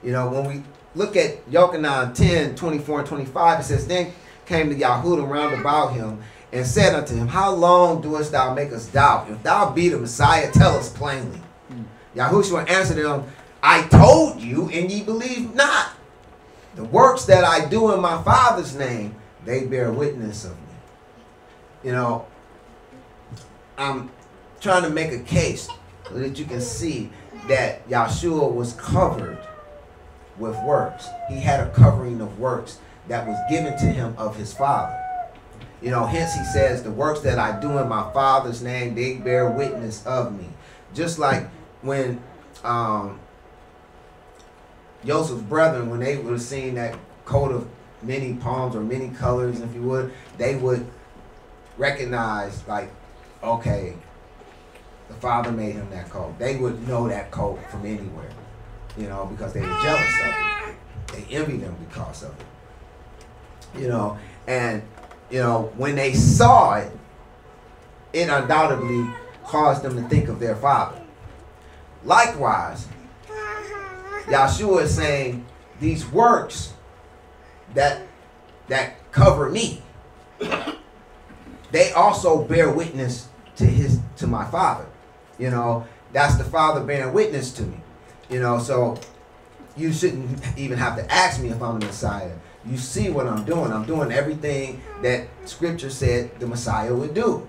You 0.02 0.12
know, 0.12 0.30
when 0.30 0.46
we 0.46 0.62
look 0.94 1.14
at 1.14 1.44
Yochanan 1.50 2.14
10, 2.14 2.54
24 2.54 3.00
and 3.00 3.08
25, 3.08 3.60
it 3.60 3.62
says, 3.64 3.86
Then 3.86 4.12
came 4.46 4.70
to 4.70 4.76
Yahudim 4.76 5.28
round 5.28 5.60
about 5.60 5.92
him 5.92 6.22
and 6.54 6.64
said 6.64 6.94
unto 6.94 7.16
him, 7.16 7.26
How 7.26 7.52
long 7.52 8.00
doest 8.00 8.30
thou 8.30 8.54
make 8.54 8.72
us 8.72 8.86
doubt? 8.86 9.28
If 9.28 9.42
thou 9.42 9.72
be 9.72 9.88
the 9.88 9.98
Messiah, 9.98 10.50
tell 10.52 10.76
us 10.76 10.88
plainly. 10.88 11.40
Hmm. 11.68 11.82
Yahushua 12.14 12.70
answered 12.70 13.04
him, 13.04 13.24
I 13.60 13.82
told 13.88 14.40
you, 14.40 14.70
and 14.70 14.90
ye 14.90 15.02
believe 15.02 15.52
not. 15.54 15.90
The 16.76 16.84
works 16.84 17.24
that 17.24 17.44
I 17.44 17.68
do 17.68 17.92
in 17.92 18.00
my 18.00 18.22
Father's 18.22 18.76
name, 18.76 19.16
they 19.44 19.66
bear 19.66 19.90
witness 19.90 20.44
of 20.44 20.52
me. 20.52 20.74
You 21.82 21.92
know, 21.92 22.26
I'm 23.76 24.10
trying 24.60 24.84
to 24.84 24.90
make 24.90 25.12
a 25.12 25.20
case 25.20 25.68
so 26.08 26.14
that 26.14 26.38
you 26.38 26.44
can 26.44 26.60
see 26.60 27.10
that 27.48 27.88
Yahshua 27.88 28.52
was 28.52 28.74
covered 28.74 29.38
with 30.38 30.56
works. 30.62 31.08
He 31.28 31.40
had 31.40 31.66
a 31.66 31.70
covering 31.70 32.20
of 32.20 32.38
works 32.38 32.78
that 33.08 33.26
was 33.26 33.38
given 33.50 33.76
to 33.78 33.86
him 33.86 34.14
of 34.16 34.36
his 34.36 34.52
father. 34.54 35.00
You 35.84 35.90
know, 35.90 36.06
hence 36.06 36.32
he 36.32 36.42
says, 36.44 36.82
the 36.82 36.90
works 36.90 37.20
that 37.20 37.38
I 37.38 37.60
do 37.60 37.76
in 37.76 37.90
my 37.90 38.10
father's 38.14 38.62
name, 38.62 38.94
they 38.94 39.16
bear 39.16 39.50
witness 39.50 40.04
of 40.06 40.34
me. 40.34 40.46
Just 40.94 41.18
like 41.18 41.46
when 41.82 42.22
um, 42.64 43.20
Joseph's 45.04 45.42
brethren, 45.42 45.90
when 45.90 46.00
they 46.00 46.16
would 46.16 46.32
have 46.32 46.40
seen 46.40 46.76
that 46.76 46.98
coat 47.26 47.52
of 47.52 47.68
many 48.00 48.32
palms 48.32 48.74
or 48.74 48.80
many 48.80 49.10
colors, 49.10 49.60
if 49.60 49.74
you 49.74 49.82
would, 49.82 50.10
they 50.38 50.56
would 50.56 50.86
recognize, 51.76 52.66
like, 52.66 52.90
okay, 53.42 53.94
the 55.08 55.14
father 55.16 55.52
made 55.52 55.74
him 55.74 55.90
that 55.90 56.08
coat. 56.08 56.38
They 56.38 56.56
would 56.56 56.88
know 56.88 57.08
that 57.08 57.30
coat 57.30 57.60
from 57.70 57.84
anywhere, 57.84 58.30
you 58.96 59.06
know, 59.06 59.26
because 59.26 59.52
they 59.52 59.60
were 59.60 59.78
jealous 59.82 60.20
of 60.22 60.70
it. 60.70 60.76
They 61.12 61.36
envied 61.36 61.60
him 61.60 61.76
because 61.86 62.22
of 62.22 62.30
it 62.40 62.46
you 63.78 63.88
know, 63.88 64.18
and 64.46 64.82
you 65.34 65.40
know 65.40 65.72
when 65.76 65.96
they 65.96 66.14
saw 66.14 66.76
it, 66.76 66.92
it 68.12 68.28
undoubtedly 68.28 69.04
caused 69.44 69.82
them 69.82 69.96
to 69.96 70.08
think 70.08 70.28
of 70.28 70.38
their 70.38 70.54
father. 70.54 71.02
Likewise, 72.04 72.86
Yahshua 74.26 74.82
is 74.82 74.94
saying 74.94 75.44
these 75.80 76.08
works 76.12 76.74
that 77.74 78.06
that 78.68 79.10
cover 79.10 79.50
me, 79.50 79.82
they 81.72 81.90
also 81.94 82.44
bear 82.44 82.70
witness 82.70 83.26
to 83.56 83.66
his 83.66 83.98
to 84.18 84.28
my 84.28 84.44
father. 84.44 84.86
You 85.40 85.50
know, 85.50 85.84
that's 86.12 86.36
the 86.36 86.44
father 86.44 86.84
bearing 86.84 87.12
witness 87.12 87.52
to 87.54 87.64
me. 87.64 87.80
You 88.30 88.38
know, 88.38 88.60
so 88.60 89.00
you 89.76 89.92
shouldn't 89.92 90.40
even 90.56 90.78
have 90.78 90.94
to 90.94 91.12
ask 91.12 91.42
me 91.42 91.48
if 91.48 91.60
I'm 91.60 91.80
the 91.80 91.86
Messiah 91.86 92.30
you 92.66 92.76
see 92.76 93.10
what 93.10 93.26
I'm 93.26 93.44
doing. 93.44 93.72
I'm 93.72 93.84
doing 93.84 94.10
everything 94.10 94.80
that 95.02 95.28
Scripture 95.44 95.90
said 95.90 96.38
the 96.40 96.46
Messiah 96.46 96.94
would 96.94 97.14
do. 97.14 97.46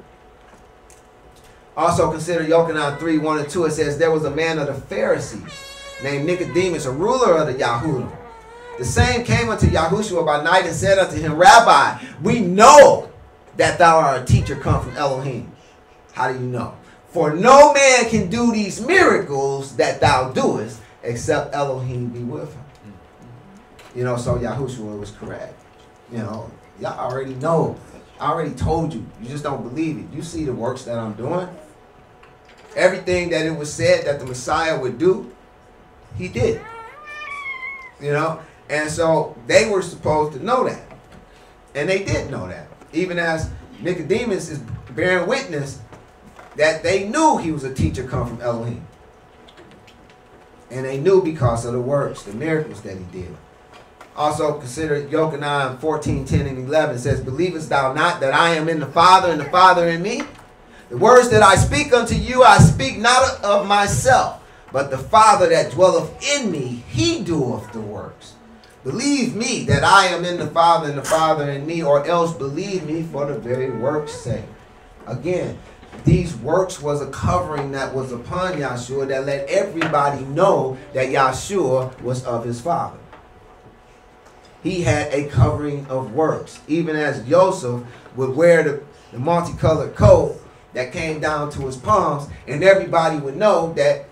Also 1.77 2.09
consider 2.11 2.43
Yochanan 2.43 2.99
3, 2.99 3.17
1 3.17 3.39
and 3.39 3.49
2. 3.49 3.65
It 3.65 3.71
says, 3.71 3.97
There 3.97 4.11
was 4.11 4.25
a 4.25 4.31
man 4.31 4.59
of 4.59 4.67
the 4.67 4.73
Pharisees 4.73 5.41
named 6.03 6.25
Nicodemus, 6.25 6.85
a 6.85 6.91
ruler 6.91 7.37
of 7.37 7.47
the 7.47 7.53
Yahudim. 7.53 8.11
The 8.77 8.85
same 8.85 9.23
came 9.23 9.49
unto 9.49 9.67
Yahushua 9.67 10.25
by 10.25 10.43
night 10.43 10.65
and 10.65 10.75
said 10.75 10.97
unto 10.99 11.17
him, 11.17 11.35
Rabbi, 11.35 12.03
we 12.21 12.39
know 12.39 13.09
that 13.57 13.77
thou 13.77 13.97
art 13.97 14.21
a 14.21 14.25
teacher 14.25 14.55
come 14.55 14.83
from 14.83 14.97
Elohim. 14.97 15.51
How 16.13 16.31
do 16.31 16.39
you 16.39 16.45
know? 16.45 16.75
For 17.07 17.33
no 17.33 17.73
man 17.73 18.09
can 18.09 18.29
do 18.29 18.51
these 18.51 18.81
miracles 18.81 19.77
that 19.77 20.01
thou 20.01 20.31
doest 20.33 20.81
except 21.03 21.55
Elohim 21.55 22.09
be 22.09 22.19
with 22.19 22.53
him. 22.53 22.64
You 23.95 24.03
know, 24.03 24.17
so 24.17 24.37
Yahushua 24.37 24.99
was 24.99 25.11
correct. 25.11 25.53
You 26.11 26.19
know, 26.19 26.51
y'all 26.79 26.99
already 26.99 27.33
know. 27.35 27.77
I 28.19 28.31
already 28.31 28.53
told 28.53 28.93
you. 28.93 29.05
You 29.21 29.29
just 29.29 29.43
don't 29.43 29.63
believe 29.63 29.97
it. 29.97 30.05
You 30.13 30.21
see 30.21 30.43
the 30.43 30.53
works 30.53 30.83
that 30.83 30.99
I'm 30.99 31.13
doing. 31.13 31.47
Everything 32.75 33.29
that 33.29 33.45
it 33.45 33.51
was 33.51 33.71
said 33.71 34.05
that 34.05 34.19
the 34.19 34.25
Messiah 34.25 34.79
would 34.79 34.97
do, 34.97 35.31
he 36.17 36.27
did. 36.27 36.61
You 38.01 38.11
know? 38.11 38.41
And 38.69 38.89
so 38.89 39.35
they 39.47 39.69
were 39.69 39.81
supposed 39.81 40.37
to 40.37 40.43
know 40.43 40.67
that. 40.67 40.83
And 41.73 41.87
they 41.87 42.03
did 42.03 42.29
know 42.29 42.47
that. 42.47 42.67
Even 42.91 43.17
as 43.17 43.49
Nicodemus 43.79 44.49
is 44.49 44.59
bearing 44.93 45.27
witness 45.27 45.79
that 46.55 46.83
they 46.83 47.07
knew 47.07 47.37
he 47.37 47.51
was 47.51 47.63
a 47.63 47.73
teacher 47.73 48.05
come 48.05 48.27
from 48.27 48.41
Elohim. 48.41 48.85
And 50.71 50.85
they 50.85 50.97
knew 50.97 51.21
because 51.21 51.65
of 51.65 51.73
the 51.73 51.81
works, 51.81 52.23
the 52.23 52.33
miracles 52.33 52.81
that 52.81 52.97
he 52.97 53.03
did. 53.05 53.35
Also 54.15 54.57
consider 54.59 55.01
Yochanan 55.01 55.79
14, 55.79 56.23
10, 56.25 56.47
and 56.47 56.67
11 56.67 56.99
says, 56.99 57.19
Believest 57.19 57.69
thou 57.69 57.93
not 57.93 58.21
that 58.21 58.33
I 58.33 58.51
am 58.51 58.69
in 58.69 58.79
the 58.79 58.85
Father 58.85 59.29
and 59.31 59.41
the 59.41 59.45
Father 59.45 59.89
in 59.89 60.01
me? 60.01 60.21
The 60.89 60.97
words 60.97 61.29
that 61.31 61.43
I 61.43 61.55
speak 61.55 61.93
unto 61.93 62.15
you, 62.15 62.43
I 62.43 62.59
speak 62.59 62.97
not 62.97 63.43
of 63.43 63.67
myself, 63.67 64.41
But 64.71 64.89
the 64.89 64.97
Father 64.97 65.49
that 65.49 65.71
dwelleth 65.71 66.11
in 66.37 66.51
me, 66.51 66.83
he 66.87 67.23
doeth 67.23 67.73
the 67.73 67.81
works. 67.81 68.35
Believe 68.83 69.35
me 69.35 69.65
that 69.65 69.83
I 69.83 70.05
am 70.07 70.23
in 70.23 70.37
the 70.37 70.47
Father 70.47 70.89
and 70.89 70.97
the 70.97 71.03
Father 71.03 71.49
in 71.49 71.65
me, 71.65 71.83
or 71.83 72.05
else 72.05 72.33
believe 72.33 72.85
me 72.85 73.01
for 73.03 73.25
the 73.25 73.37
very 73.37 73.71
work's 73.71 74.13
sake. 74.13 74.45
Again, 75.07 75.57
these 76.05 76.35
works 76.35 76.81
was 76.81 77.01
a 77.01 77.09
covering 77.09 77.71
that 77.71 77.93
was 77.93 78.11
upon 78.11 78.53
Yahshua 78.53 79.07
that 79.07 79.25
let 79.25 79.49
everybody 79.49 80.23
know 80.25 80.77
that 80.93 81.07
Yahshua 81.07 81.99
was 82.01 82.23
of 82.25 82.45
his 82.45 82.61
Father. 82.61 82.99
He 84.65 84.81
had 84.81 85.13
a 85.13 85.25
covering 85.29 85.85
of 85.91 86.15
works, 86.15 86.59
even 86.67 86.95
as 86.95 87.23
Joseph 87.29 87.83
would 88.15 88.35
wear 88.35 88.63
the, 88.63 88.83
the 89.11 89.19
multicolored 89.19 89.93
coat 89.95 90.41
that 90.73 90.91
came 90.91 91.19
down 91.19 91.51
to 91.51 91.67
his 91.67 91.77
palms, 91.77 92.27
and 92.47 92.63
everybody 92.63 93.19
would 93.19 93.35
know 93.35 93.73
that 93.73 94.09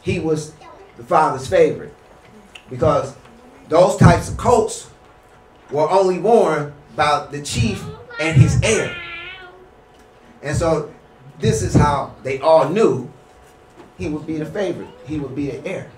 he 0.00 0.18
was 0.18 0.54
the 0.96 1.04
father's 1.04 1.46
favorite. 1.46 1.94
Because 2.68 3.14
those 3.68 3.96
types 3.96 4.28
of 4.28 4.36
coats 4.36 4.90
were 5.70 5.88
only 5.88 6.18
worn 6.18 6.74
by 6.96 7.28
the 7.30 7.40
chief 7.40 7.84
and 8.18 8.36
his 8.36 8.60
heir. 8.64 8.96
And 10.42 10.56
so 10.56 10.92
this 11.38 11.62
is 11.62 11.76
how 11.76 12.12
they 12.24 12.40
all 12.40 12.68
knew 12.68 13.08
he 13.96 14.08
would 14.08 14.26
be 14.26 14.38
the 14.38 14.46
favorite. 14.46 14.88
He 15.06 15.20
would 15.20 15.36
be 15.36 15.52
the 15.52 15.64
heir. 15.64 15.90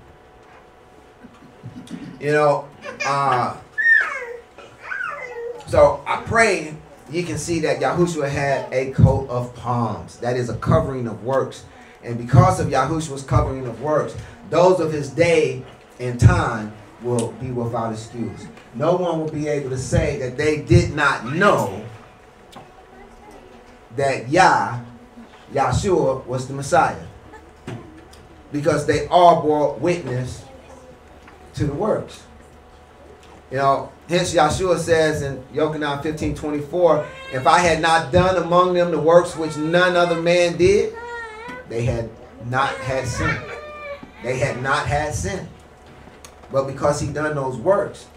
You 2.20 2.32
know, 2.32 2.68
uh, 3.06 3.56
so 5.66 6.02
I 6.06 6.22
pray 6.22 6.76
you 7.10 7.22
can 7.24 7.38
see 7.38 7.60
that 7.60 7.80
Yahushua 7.80 8.28
had 8.28 8.72
a 8.72 8.92
coat 8.92 9.28
of 9.28 9.54
palms. 9.54 10.18
That 10.18 10.36
is 10.36 10.48
a 10.48 10.56
covering 10.56 11.06
of 11.06 11.22
works. 11.24 11.64
And 12.02 12.18
because 12.18 12.60
of 12.60 12.68
Yahushua's 12.68 13.22
covering 13.22 13.66
of 13.66 13.80
works, 13.80 14.14
those 14.50 14.80
of 14.80 14.92
his 14.92 15.10
day 15.10 15.64
and 16.00 16.18
time 16.18 16.72
will 17.02 17.32
be 17.32 17.50
without 17.50 17.92
excuse. 17.92 18.46
No 18.74 18.96
one 18.96 19.20
will 19.20 19.30
be 19.30 19.48
able 19.48 19.70
to 19.70 19.78
say 19.78 20.18
that 20.18 20.36
they 20.36 20.60
did 20.62 20.94
not 20.94 21.26
know 21.26 21.84
that 23.96 24.28
Yah, 24.28 24.80
Yahshua, 25.52 26.26
was 26.26 26.48
the 26.48 26.54
Messiah. 26.54 27.06
Because 28.50 28.86
they 28.86 29.06
all 29.08 29.42
bore 29.42 29.74
witness 29.74 30.44
to 31.54 31.66
the 31.66 31.74
works. 31.74 32.23
You 33.54 33.60
know, 33.60 33.92
hence 34.08 34.34
Yahshua 34.34 34.80
says 34.80 35.22
in 35.22 35.40
Yochanan 35.54 36.02
15 36.02 36.34
24, 36.34 37.06
if 37.34 37.46
I 37.46 37.60
had 37.60 37.80
not 37.80 38.10
done 38.10 38.42
among 38.42 38.74
them 38.74 38.90
the 38.90 38.98
works 38.98 39.36
which 39.36 39.56
none 39.56 39.94
other 39.94 40.20
man 40.20 40.56
did, 40.56 40.92
they 41.68 41.84
had 41.84 42.10
not 42.46 42.70
had 42.78 43.06
sin. 43.06 43.40
They 44.24 44.38
had 44.38 44.60
not 44.60 44.88
had 44.88 45.14
sin. 45.14 45.48
But 46.50 46.66
because 46.66 47.00
he 47.00 47.12
done 47.12 47.36
those 47.36 47.56
works, 47.56 48.08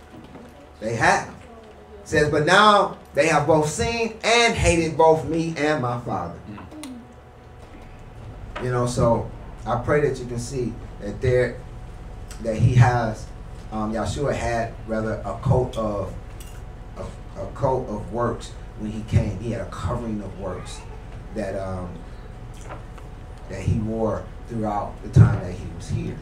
they 0.80 0.96
have. 0.96 1.28
It 1.30 2.08
says, 2.08 2.32
but 2.32 2.48
now 2.48 2.98
they 3.14 3.28
have 3.28 3.46
both 3.46 3.70
seen 3.70 4.18
and 4.24 4.56
hated 4.56 4.98
both 4.98 5.26
me 5.26 5.54
and 5.56 5.84
my 5.84 6.00
Father. 6.00 6.40
You 8.64 8.72
know, 8.72 8.88
so 8.88 9.30
I 9.68 9.76
pray 9.84 10.02
that 10.10 10.18
you 10.18 10.26
can 10.26 10.40
see 10.40 10.74
that 11.00 11.22
there 11.22 11.62
that 12.42 12.56
he 12.56 12.74
has 12.74 13.27
um, 13.72 13.94
Yahshua 13.94 14.34
had 14.34 14.74
rather 14.88 15.22
a 15.26 15.38
coat 15.42 15.78
of 15.78 16.14
a, 16.98 17.42
a, 17.42 17.46
coat 17.48 17.88
of 17.90 18.14
works 18.14 18.52
when 18.80 18.92
he 18.92 19.02
came. 19.04 19.40
He 19.40 19.52
had 19.52 19.62
a 19.62 19.70
covering 19.70 20.22
of 20.22 20.40
works 20.40 20.80
that 21.36 21.56
um, 21.56 21.90
that 23.50 23.62
he 23.62 23.80
wore 23.80 24.24
throughout 24.48 24.94
the 25.04 25.10
time 25.10 25.40
that 25.42 25.54
he 25.54 25.66
was 25.76 25.90
here. 25.90 26.18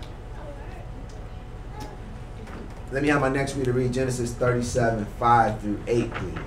Let 2.92 3.04
me 3.04 3.10
have 3.10 3.22
my 3.22 3.30
next 3.30 3.56
reader 3.56 3.74
read 3.74 3.94
Genesis 3.94 4.34
37, 4.34 5.06
5 5.20 5.62
through 5.62 5.84
8, 5.88 6.14
please. 6.14 6.38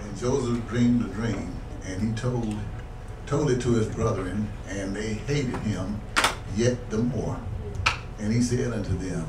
And 0.00 0.16
Joseph 0.16 0.66
dreamed 0.68 1.04
a 1.04 1.08
dream, 1.08 1.52
and 1.84 2.00
he 2.00 2.12
told 2.14 2.56
told 3.26 3.50
it 3.50 3.60
to 3.60 3.74
his 3.74 3.86
brethren, 3.88 4.48
and 4.68 4.96
they 4.96 5.14
hated 5.14 5.56
him 5.58 6.00
yet 6.56 6.90
the 6.90 6.98
more. 6.98 7.38
And 8.18 8.32
he 8.32 8.42
said 8.42 8.72
unto 8.72 8.96
them, 8.98 9.26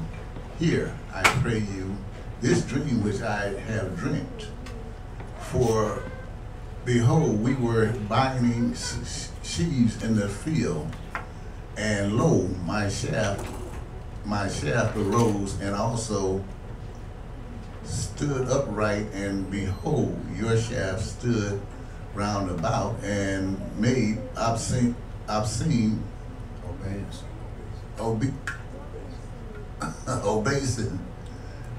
Hear, 0.57 0.95
I 1.13 1.23
pray 1.41 1.59
you, 1.59 1.95
this 2.41 2.63
dream 2.63 3.03
which 3.03 3.21
I 3.21 3.59
have 3.67 3.97
dreamt. 3.97 4.47
For 5.39 6.03
behold, 6.85 7.41
we 7.43 7.53
were 7.55 7.91
binding 8.07 8.73
sheaves 9.43 10.03
in 10.03 10.15
the 10.15 10.27
field, 10.27 10.87
and 11.77 12.17
lo, 12.17 12.47
my 12.65 12.89
shaft, 12.89 13.45
my 14.25 14.47
shaft 14.49 14.97
arose, 14.97 15.59
and 15.61 15.75
also 15.75 16.43
stood 17.83 18.47
upright, 18.47 19.07
and 19.13 19.49
behold, 19.49 20.19
your 20.35 20.57
shaft 20.57 21.01
stood 21.01 21.59
round 22.13 22.51
about, 22.51 22.95
and 23.03 23.59
made 23.77 24.19
obscene, 24.35 24.95
obscene, 25.27 26.03
obeys, 26.67 27.23
obe, 27.99 28.33
obeisance 30.23 30.99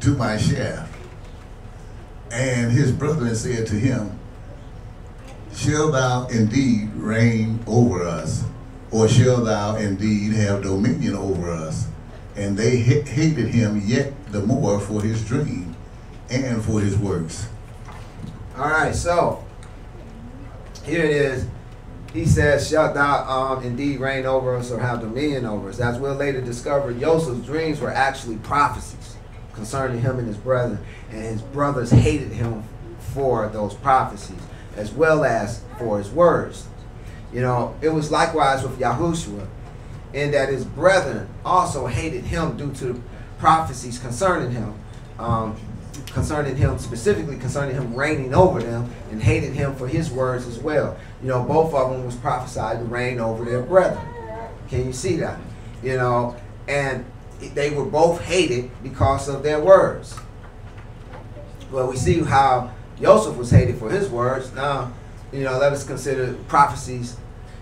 to 0.01 0.11
my 0.11 0.37
shaft. 0.37 0.95
And 2.31 2.71
his 2.71 2.93
brethren 2.93 3.35
said 3.35 3.67
to 3.69 3.75
him, 3.75 4.19
Shall 5.55 5.91
thou 5.91 6.27
indeed 6.29 6.91
reign 6.95 7.59
over 7.67 8.07
us, 8.07 8.45
or 8.91 9.09
shall 9.09 9.45
thou 9.45 9.77
indeed 9.77 10.33
have 10.35 10.63
dominion 10.63 11.17
over 11.17 11.51
us? 11.51 11.89
And 12.37 12.57
they 12.57 12.77
hated 12.77 13.49
him 13.49 13.83
yet 13.85 14.13
the 14.33 14.41
more 14.41 14.81
for 14.81 15.03
his 15.03 15.25
dream 15.25 15.75
and 16.31 16.65
for 16.65 16.81
his 16.81 16.97
works. 16.97 17.49
All 18.57 18.69
right, 18.69 18.95
so 18.95 19.45
here 20.85 21.05
it 21.05 21.11
is. 21.11 21.47
He 22.13 22.27
says, 22.27 22.69
Shalt 22.69 22.95
thou 22.95 23.25
um, 23.29 23.63
indeed 23.65 24.01
reign 24.01 24.27
over 24.27 24.57
us 24.57 24.71
or 24.71 24.81
have 24.81 25.01
dominion 25.01 25.45
over 25.45 25.69
us? 25.69 25.79
As 25.79 25.99
we'll 25.99 26.15
later 26.15 26.41
discover, 26.41 26.93
Joseph's 26.93 27.47
dreams 27.47 27.81
were 27.81 27.91
actually 27.91 28.37
prophecies 28.39 29.17
concerning 29.53 30.01
him 30.01 30.19
and 30.19 30.27
his 30.27 30.37
brethren, 30.37 30.79
and 31.11 31.23
his 31.23 31.43
brothers 31.43 31.91
hated 31.91 32.33
him 32.33 32.65
for 33.13 33.49
those 33.49 33.75
prophecies, 33.75 34.41
as 34.77 34.93
well 34.93 35.25
as 35.25 35.63
for 35.79 35.99
his 35.99 36.11
words. 36.11 36.67
You 37.33 37.43
know, 37.43 37.77
it 37.81 37.91
was 37.91 38.11
likewise 38.11 38.63
with 38.63 38.79
Yahushua, 38.79 39.47
in 40.13 40.33
that 40.33 40.49
his 40.49 40.65
brethren 40.65 41.29
also 41.45 41.87
hated 41.87 42.25
him 42.25 42.57
due 42.57 42.73
to 42.75 43.01
prophecies 43.39 43.99
concerning 43.99 44.51
him. 44.51 44.75
Um, 45.19 45.57
concerning 46.07 46.57
him, 46.57 46.79
specifically 46.79 47.37
concerning 47.37 47.75
him 47.75 47.95
reigning 47.95 48.35
over 48.35 48.61
them, 48.63 48.91
and 49.11 49.23
hated 49.23 49.53
him 49.53 49.75
for 49.75 49.89
his 49.89 50.11
words 50.11 50.47
as 50.47 50.59
well. 50.59 50.97
You 51.23 51.29
know, 51.29 51.43
both 51.43 51.75
of 51.75 51.91
them 51.91 52.05
was 52.05 52.17
prophesied 52.17 52.79
to 52.79 52.85
reign 52.85 53.21
over 53.21 53.45
their 53.45 53.63
brethren. 53.63 54.07
Can 54.69 54.87
you 54.87 54.93
see 54.93 55.17
that? 55.17 55.39
You 55.83 55.97
know, 55.97 56.37
and 56.69 57.05
they 57.55 57.71
were 57.71 57.85
both 57.85 58.21
hated 58.23 58.71
because 58.83 59.29
of 59.29 59.43
their 59.43 59.61
words. 59.61 60.17
Well, 61.71 61.89
we 61.89 61.97
see 61.97 62.21
how 62.23 62.73
Joseph 63.01 63.37
was 63.37 63.51
hated 63.51 63.77
for 63.77 63.91
his 63.91 64.09
words. 64.09 64.53
Now, 64.53 64.93
you 65.33 65.45
know, 65.45 65.59
let 65.59 65.73
us 65.73 65.87
consider 65.87 66.35
prophecies 66.49 67.17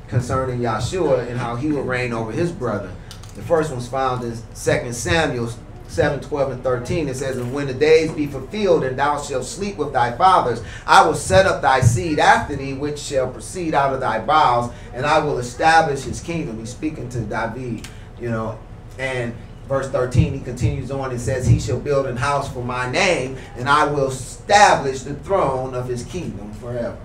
concerning 0.09 0.61
Yahshua 0.61 1.29
and 1.29 1.39
how 1.39 1.57
he 1.57 1.71
would 1.71 1.87
reign 1.87 2.13
over 2.13 2.33
his 2.33 2.51
brother. 2.51 2.91
The 3.35 3.43
first 3.43 3.71
one's 3.71 3.89
found 3.89 4.25
in 4.25 4.33
2 4.33 4.93
Samuel 4.93 5.51
7, 5.89 6.21
12, 6.21 6.53
and 6.53 6.63
13, 6.63 7.09
it 7.09 7.17
says, 7.17 7.39
And 7.39 7.53
when 7.53 7.67
the 7.67 7.75
days 7.75 8.13
be 8.13 8.27
fulfilled, 8.27 8.85
and 8.85 8.99
thou 8.99 9.21
shalt 9.21 9.45
sleep 9.45 9.77
with 9.77 9.93
thy 9.93 10.17
fathers, 10.17 10.63
I 10.87 11.07
will 11.07 11.15
set 11.15 11.47
up 11.47 11.63
thy 11.63 11.81
seed 11.81 12.19
after 12.19 12.55
thee, 12.55 12.75
which 12.75 12.99
shall 12.99 13.31
proceed 13.31 13.75
out 13.75 13.95
of 13.95 14.01
thy 14.01 14.21
bowels, 14.21 14.73
and 14.93 15.07
I 15.07 15.19
will 15.19 15.39
establish 15.39 16.03
his 16.03 16.21
kingdom. 16.21 16.59
He's 16.59 16.71
speaking 16.71 17.09
to 17.11 17.21
David, 17.21 17.89
you 18.21 18.31
know. 18.31 18.59
And 18.99 19.35
verse 19.67 19.89
13, 19.89 20.35
he 20.35 20.41
continues 20.41 20.91
on 20.91 21.11
and 21.11 21.21
says, 21.21 21.47
He 21.47 21.59
shall 21.59 21.81
build 21.81 22.07
an 22.07 22.17
house 22.17 22.53
for 22.53 22.63
my 22.63 22.91
name, 22.91 23.37
and 23.57 23.69
I 23.69 23.85
will 23.85 24.09
establish 24.09 25.03
the 25.03 25.15
throne 25.15 25.75
of 25.75 25.89
his 25.89 26.05
kingdom 26.05 26.53
forever. 26.55 26.99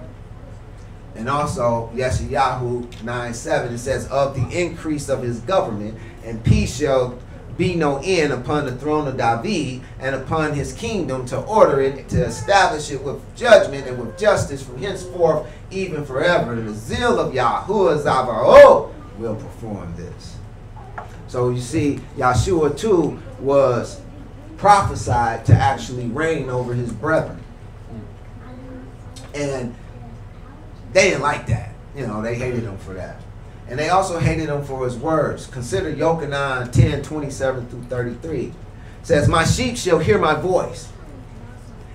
And 1.15 1.29
also, 1.29 1.91
Yeshayahu 1.93 3.03
9 3.03 3.33
7, 3.33 3.73
it 3.73 3.77
says, 3.77 4.07
Of 4.07 4.35
the 4.35 4.59
increase 4.59 5.09
of 5.09 5.21
his 5.21 5.39
government, 5.41 5.97
and 6.25 6.43
peace 6.43 6.77
shall 6.77 7.19
be 7.57 7.75
no 7.75 8.01
end 8.03 8.33
upon 8.33 8.65
the 8.65 8.75
throne 8.75 9.07
of 9.07 9.17
David 9.17 9.81
and 9.99 10.15
upon 10.15 10.53
his 10.53 10.73
kingdom 10.73 11.25
to 11.27 11.39
order 11.41 11.81
it, 11.81 12.09
to 12.09 12.23
establish 12.23 12.91
it 12.91 13.01
with 13.03 13.21
judgment 13.35 13.87
and 13.87 13.99
with 13.99 14.17
justice 14.17 14.63
from 14.63 14.79
henceforth, 14.79 15.47
even 15.69 16.05
forever. 16.05 16.55
The 16.55 16.73
zeal 16.73 17.19
of 17.19 17.33
Yahuwah 17.33 18.03
Zavaro 18.03 18.91
will 19.17 19.35
perform 19.35 19.93
this. 19.95 20.37
So 21.27 21.49
you 21.49 21.61
see, 21.61 21.99
Yahshua 22.17 22.77
too 22.77 23.19
was 23.39 24.01
prophesied 24.57 25.45
to 25.45 25.53
actually 25.53 26.07
reign 26.07 26.49
over 26.49 26.73
his 26.73 26.91
brethren. 26.91 27.39
And 29.35 29.75
they 30.93 31.09
didn't 31.09 31.21
like 31.21 31.47
that. 31.47 31.73
You 31.95 32.07
know, 32.07 32.21
they 32.21 32.35
hated 32.35 32.63
him 32.63 32.77
for 32.77 32.93
that. 32.93 33.21
And 33.69 33.79
they 33.79 33.89
also 33.89 34.19
hated 34.19 34.49
him 34.49 34.63
for 34.63 34.85
his 34.85 34.97
words. 34.97 35.47
Consider 35.47 35.93
Yochanan 35.93 36.71
10, 36.71 37.01
27 37.01 37.67
through 37.67 37.83
33. 37.83 38.39
It 38.39 38.53
says, 39.03 39.27
My 39.27 39.45
sheep 39.45 39.77
shall 39.77 39.99
hear 39.99 40.17
my 40.17 40.35
voice, 40.35 40.91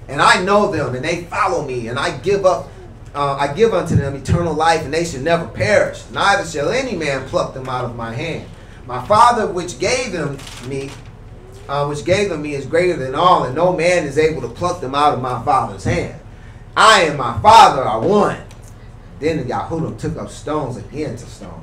and 0.09 0.23
I 0.23 0.43
know 0.43 0.71
them, 0.71 0.95
and 0.95 1.05
they 1.05 1.25
follow 1.25 1.65
me, 1.65 1.89
and 1.89 1.99
I 1.99 2.17
give 2.19 2.47
up, 2.47 2.69
uh, 3.15 3.37
I 3.37 3.53
give 3.53 3.75
unto 3.75 3.97
them 3.97 4.15
eternal 4.15 4.55
life, 4.55 4.83
and 4.85 4.93
they 4.93 5.05
shall 5.05 5.21
never 5.21 5.47
perish. 5.47 6.03
Neither 6.11 6.47
shall 6.47 6.71
any 6.71 6.97
man 6.97 7.27
pluck 7.29 7.55
them 7.55 7.69
out 7.69 7.85
of 7.85 7.97
my 7.97 8.13
hand. 8.13 8.49
My 8.87 9.07
Father, 9.07 9.47
which 9.47 9.79
gave 9.79 10.13
them 10.13 10.39
me, 10.67 10.91
uh, 11.69 11.87
which 11.87 12.05
gave 12.05 12.31
them 12.31 12.41
me, 12.41 12.55
is 12.55 12.65
greater 12.65 12.97
than 12.97 13.15
all, 13.15 13.45
and 13.45 13.55
no 13.55 13.75
man 13.75 14.07
is 14.07 14.17
able 14.17 14.41
to 14.43 14.49
pluck 14.49 14.81
them 14.81 14.95
out 14.95 15.13
of 15.13 15.21
my 15.21 15.43
Father's 15.45 15.85
hand. 15.85 16.19
I 16.75 17.03
and 17.03 17.19
my 17.19 17.39
Father 17.41 17.83
are 17.83 18.01
one. 18.01 18.39
Then 19.21 19.39
the 19.39 19.45
Yahudim 19.45 19.99
took 19.99 20.17
up 20.17 20.31
stones 20.31 20.77
again 20.77 21.17
to 21.17 21.27
stone. 21.27 21.63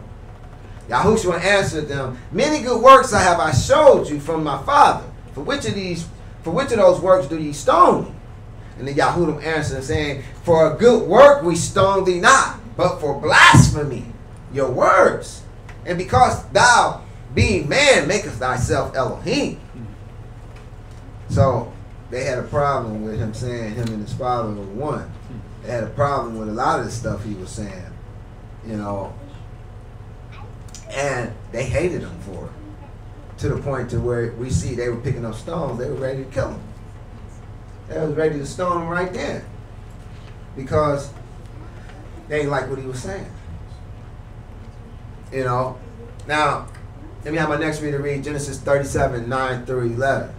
Yahushua 0.90 1.42
answered 1.42 1.88
them, 1.88 2.18
Many 2.32 2.64
good 2.64 2.82
works 2.82 3.14
I 3.14 3.22
have 3.22 3.40
I 3.40 3.52
showed 3.52 4.10
you 4.10 4.20
from 4.20 4.44
my 4.44 4.62
Father. 4.64 5.06
For 5.34 5.42
which 5.42 5.66
of 5.66 5.74
these, 5.74 6.08
for 6.44 6.52
which 6.52 6.72
of 6.72 6.78
those 6.78 7.02
works 7.02 7.28
do 7.28 7.38
ye 7.38 7.54
stone 7.54 8.06
me? 8.06 8.12
And 8.78 8.88
the 8.88 8.94
Yahudim 8.94 9.44
answered, 9.44 9.84
saying, 9.84 10.24
For 10.44 10.74
a 10.74 10.78
good 10.78 11.08
work 11.08 11.44
we 11.44 11.56
stone 11.56 12.04
thee 12.04 12.20
not, 12.20 12.60
but 12.76 13.00
for 13.00 13.20
blasphemy, 13.20 14.06
your 14.54 14.70
words. 14.70 15.44
And 15.86 15.98
because 15.98 16.46
thou, 16.50 17.04
being 17.34 17.70
man, 17.70 18.08
makest 18.08 18.38
thyself 18.38 18.96
Elohim. 18.96 19.60
So 21.30 21.74
they 22.10 22.24
had 22.24 22.40
a 22.40 22.44
problem 22.44 23.04
with 23.04 23.20
him 23.20 23.34
saying 23.34 23.76
him 23.76 23.88
and 23.88 24.02
his 24.02 24.14
father 24.14 24.50
were 24.50 24.64
one. 24.64 25.12
Had 25.66 25.84
a 25.84 25.88
problem 25.88 26.38
with 26.38 26.50
a 26.50 26.54
lot 26.54 26.80
of 26.80 26.86
the 26.86 26.92
stuff 26.92 27.24
he 27.24 27.34
was 27.34 27.50
saying, 27.50 27.92
you 28.66 28.78
know. 28.78 29.14
And 30.92 31.34
they 31.52 31.66
hated 31.66 32.02
him 32.02 32.20
for 32.22 32.46
it. 32.46 33.40
To 33.40 33.50
the 33.50 33.62
point 33.62 33.90
to 33.90 34.00
where 34.00 34.32
we 34.34 34.50
see 34.50 34.76
they 34.76 34.90
were 34.90 35.02
picking 35.02 35.26
up 35.26 35.36
stones, 35.36 35.80
they 35.80 35.90
were 35.90 35.96
ready 35.96 36.24
to 36.24 36.30
kill 36.30 36.50
him. 36.50 36.62
They 37.88 38.00
was 38.00 38.16
ready 38.16 38.38
to 38.40 38.46
stone 38.46 38.84
him 38.84 38.88
right 38.88 39.12
then. 39.12 39.44
Because 40.56 41.10
they 42.28 42.38
didn't 42.38 42.52
like 42.52 42.70
what 42.70 42.80
he 42.80 42.86
was 42.86 43.00
saying. 43.00 43.30
You 45.32 45.44
know. 45.44 45.78
Now, 46.28 46.68
let 47.24 47.32
me 47.32 47.40
have 47.40 47.50
my 47.50 47.58
next 47.58 47.82
reader 47.82 48.00
read 48.00 48.24
Genesis 48.24 48.60
37, 48.60 49.28
9 49.28 49.66
through 49.66 49.94
11. 49.94 50.34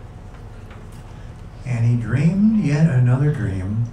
And 1.67 1.85
he 1.85 1.97
dreamed 1.97 2.65
yet 2.65 2.89
another 2.89 3.33
dream, 3.33 3.86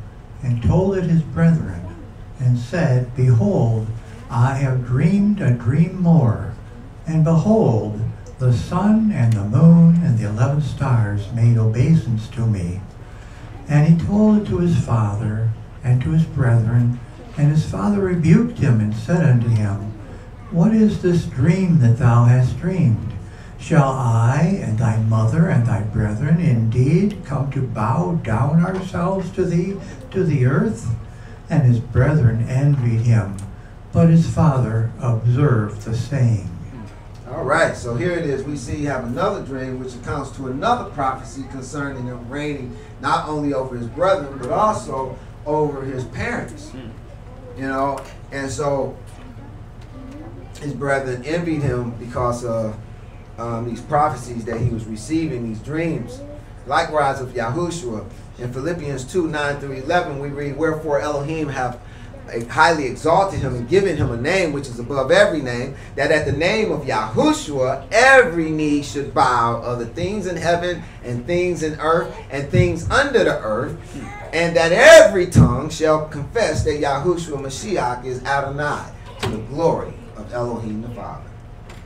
and 0.44 0.62
told 0.62 0.98
it 0.98 1.06
his 1.06 1.22
brethren, 1.22 1.96
and 2.40 2.60
said, 2.60 3.16
Behold, 3.16 3.88
I 4.30 4.56
have 4.56 4.86
dreamed 4.86 5.42
a 5.42 5.52
dream 5.52 6.02
more. 6.02 6.54
And 7.08 7.24
behold, 7.24 8.02
the 8.40 8.54
sun 8.54 9.12
and 9.12 9.34
the 9.34 9.46
moon 9.46 10.02
and 10.04 10.18
the 10.18 10.28
eleven 10.28 10.62
stars 10.62 11.32
made 11.32 11.58
obeisance 11.58 12.28
to 12.30 12.46
me. 12.46 12.82
And 13.70 13.88
he 13.88 14.06
told 14.06 14.42
it 14.42 14.50
to 14.50 14.58
his 14.58 14.78
father 14.84 15.52
and 15.84 16.02
to 16.02 16.12
his 16.12 16.26
brethren, 16.26 17.00
and 17.38 17.50
his 17.50 17.70
father 17.70 18.02
rebuked 18.02 18.60
him 18.60 18.80
and 18.80 18.94
said 18.94 19.24
unto 19.26 19.48
him, 19.48 19.94
What 20.52 20.74
is 20.74 21.02
this 21.02 21.26
dream 21.26 21.80
that 21.80 21.98
thou 21.98 22.26
hast 22.26 22.60
dreamed? 22.60 23.13
Shall 23.64 23.92
I 23.92 24.60
and 24.62 24.78
thy 24.78 24.98
mother 24.98 25.48
and 25.48 25.66
thy 25.66 25.84
brethren 25.84 26.42
indeed 26.42 27.22
come 27.24 27.50
to 27.52 27.62
bow 27.62 28.20
down 28.22 28.62
ourselves 28.62 29.32
to 29.32 29.46
thee 29.46 29.78
to 30.12 30.26
the 30.26 30.46
earth? 30.46 30.94
And 31.50 31.64
his 31.64 31.80
brethren 31.80 32.46
envied 32.50 33.02
him, 33.02 33.38
but 33.94 34.10
his 34.10 34.30
father 34.30 34.92
observed 35.00 35.84
the 35.84 35.96
saying. 35.96 36.50
All 37.32 37.46
right, 37.46 37.74
so 37.74 37.96
here 37.96 38.12
it 38.12 38.26
is. 38.26 38.44
We 38.44 38.58
see 38.58 38.82
you 38.82 38.88
have 38.88 39.06
another 39.06 39.42
dream 39.46 39.80
which 39.80 39.96
accounts 39.96 40.32
to 40.32 40.48
another 40.48 40.90
prophecy 40.92 41.46
concerning 41.50 42.08
him 42.08 42.28
reigning 42.30 42.76
not 43.00 43.30
only 43.30 43.54
over 43.54 43.78
his 43.78 43.88
brethren, 43.88 44.40
but 44.40 44.52
also 44.52 45.18
over 45.46 45.84
his 45.84 46.04
parents. 46.04 46.72
Hmm. 46.72 46.90
You 47.58 47.68
know, 47.68 48.04
and 48.34 48.52
so 48.52 48.98
his 50.60 50.74
brethren 50.74 51.24
envied 51.24 51.62
him 51.62 51.92
because 51.92 52.44
of 52.44 52.76
um, 53.44 53.66
these 53.66 53.82
prophecies 53.82 54.46
that 54.46 54.60
he 54.60 54.70
was 54.70 54.86
receiving, 54.86 55.44
these 55.44 55.60
dreams. 55.60 56.22
Likewise 56.66 57.20
of 57.20 57.30
Yahushua. 57.30 58.10
In 58.40 58.52
Philippians 58.52 59.04
2 59.12 59.28
9 59.28 59.60
through 59.60 59.74
11, 59.74 60.20
we 60.20 60.30
read, 60.30 60.56
Wherefore 60.58 61.02
Elohim 61.02 61.50
have 61.50 61.80
highly 62.50 62.86
exalted 62.86 63.42
him 63.42 63.54
and 63.54 63.68
given 63.68 63.98
him 63.98 64.12
a 64.12 64.18
name 64.18 64.54
which 64.54 64.68
is 64.68 64.80
above 64.80 65.12
every 65.12 65.42
name, 65.42 65.76
that 65.96 66.10
at 66.10 66.26
the 66.26 66.32
name 66.32 66.72
of 66.72 66.84
Yahushua 66.84 67.86
every 67.92 68.50
knee 68.50 68.82
should 68.82 69.14
bow 69.14 69.62
of 69.62 69.80
the 69.80 69.88
things 69.88 70.26
in 70.26 70.38
heaven 70.38 70.82
and 71.04 71.28
things 71.28 71.64
in 71.64 71.78
earth 71.82 72.16
and 72.32 72.50
things 72.50 72.90
under 72.90 73.26
the 73.26 73.40
earth, 73.40 73.78
and 74.32 74.56
that 74.56 74.72
every 74.72 75.28
tongue 75.28 75.70
shall 75.70 76.08
confess 76.08 76.64
that 76.64 76.80
Yahushua 76.80 77.38
Mashiach 77.42 78.06
is 78.06 78.24
Adonai 78.24 78.90
to 79.20 79.28
the 79.28 79.38
glory 79.50 79.94
of 80.16 80.32
Elohim 80.34 80.82
the 80.82 80.90
Father. 80.90 81.30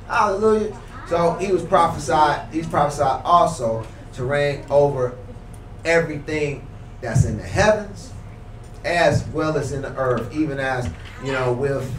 Hallelujah. 0.08 0.80
So 1.08 1.34
he 1.34 1.52
was 1.52 1.64
prophesied, 1.64 2.52
he's 2.54 2.68
prophesied 2.68 3.24
also 3.24 3.88
to 4.14 4.26
reign 4.26 4.66
over 4.70 5.18
everything 5.86 6.68
that's 7.02 7.24
in 7.26 7.38
the 7.38 7.44
heavens 7.44 8.12
as 8.84 9.26
well 9.28 9.58
as 9.58 9.72
in 9.72 9.82
the 9.82 9.96
earth, 9.96 10.34
even 10.36 10.60
as, 10.60 10.90
you 11.24 11.32
know, 11.32 11.52
with 11.52 11.94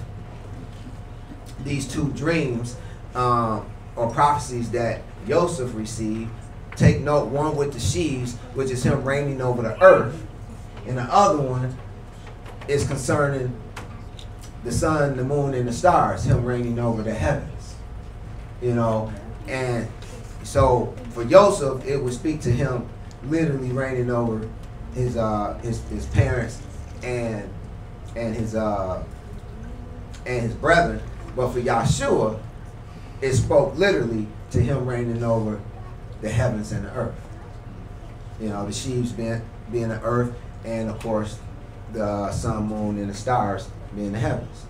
these 1.65 1.87
two 1.87 2.11
dreams 2.13 2.77
um, 3.15 3.67
or 3.97 4.11
prophecies 4.11 4.71
that 4.71 5.03
Joseph 5.27 5.75
received. 5.75 6.31
Take 6.77 7.01
note, 7.01 7.27
one 7.27 7.57
with 7.57 7.73
the 7.73 7.81
sheaves, 7.81 8.37
which 8.55 8.71
is 8.71 8.85
him 8.85 9.05
reigning 9.05 9.41
over 9.43 9.63
the 9.63 9.83
earth, 9.83 10.25
and 10.87 10.97
the 10.97 11.03
other 11.03 11.41
one 11.41 11.77
is 12.69 12.87
concerning 12.87 13.55
the 14.65 14.73
sun, 14.73 15.17
the 15.17 15.25
moon, 15.25 15.55
and 15.55 15.69
the 15.69 15.73
stars, 15.73 16.25
him 16.25 16.45
reigning 16.45 16.79
over 16.79 17.03
the 17.03 17.13
heavens. 17.13 17.58
You 18.61 18.75
know, 18.75 19.13
and 19.47 19.89
so 20.43 20.95
for 21.11 21.25
Joseph, 21.25 21.87
it 21.87 21.97
would 22.03 22.13
speak 22.13 22.41
to 22.43 22.51
him 22.51 22.89
literally 23.25 23.71
reigning 23.71 24.11
over 24.11 24.49
his 24.95 25.17
uh 25.17 25.59
his 25.63 25.81
his 25.89 26.07
parents 26.07 26.61
and 27.03 27.49
and 28.17 28.35
his 28.35 28.55
uh 28.55 29.03
and 30.27 30.43
his 30.43 30.55
brethren. 30.55 31.01
But 31.37 31.53
for 31.53 31.61
Yahshua, 31.61 32.39
it 33.21 33.33
spoke 33.35 33.77
literally 33.77 34.27
to 34.51 34.61
him 34.61 34.87
reigning 34.87 35.23
over 35.23 35.61
the 36.21 36.29
heavens 36.29 36.73
and 36.73 36.85
the 36.85 36.93
earth. 36.95 37.15
You 38.41 38.49
know, 38.49 38.67
the 38.67 38.73
sheaves 38.73 39.13
being 39.13 39.43
being 39.71 39.89
the 39.89 40.01
earth, 40.03 40.35
and 40.65 40.91
of 40.91 40.99
course 41.01 41.39
the 41.93 42.31
sun, 42.33 42.67
moon, 42.67 42.99
and 42.99 43.09
the 43.09 43.15
stars 43.15 43.69
being 43.95 44.13
the 44.13 44.19
heavens. 44.19 44.67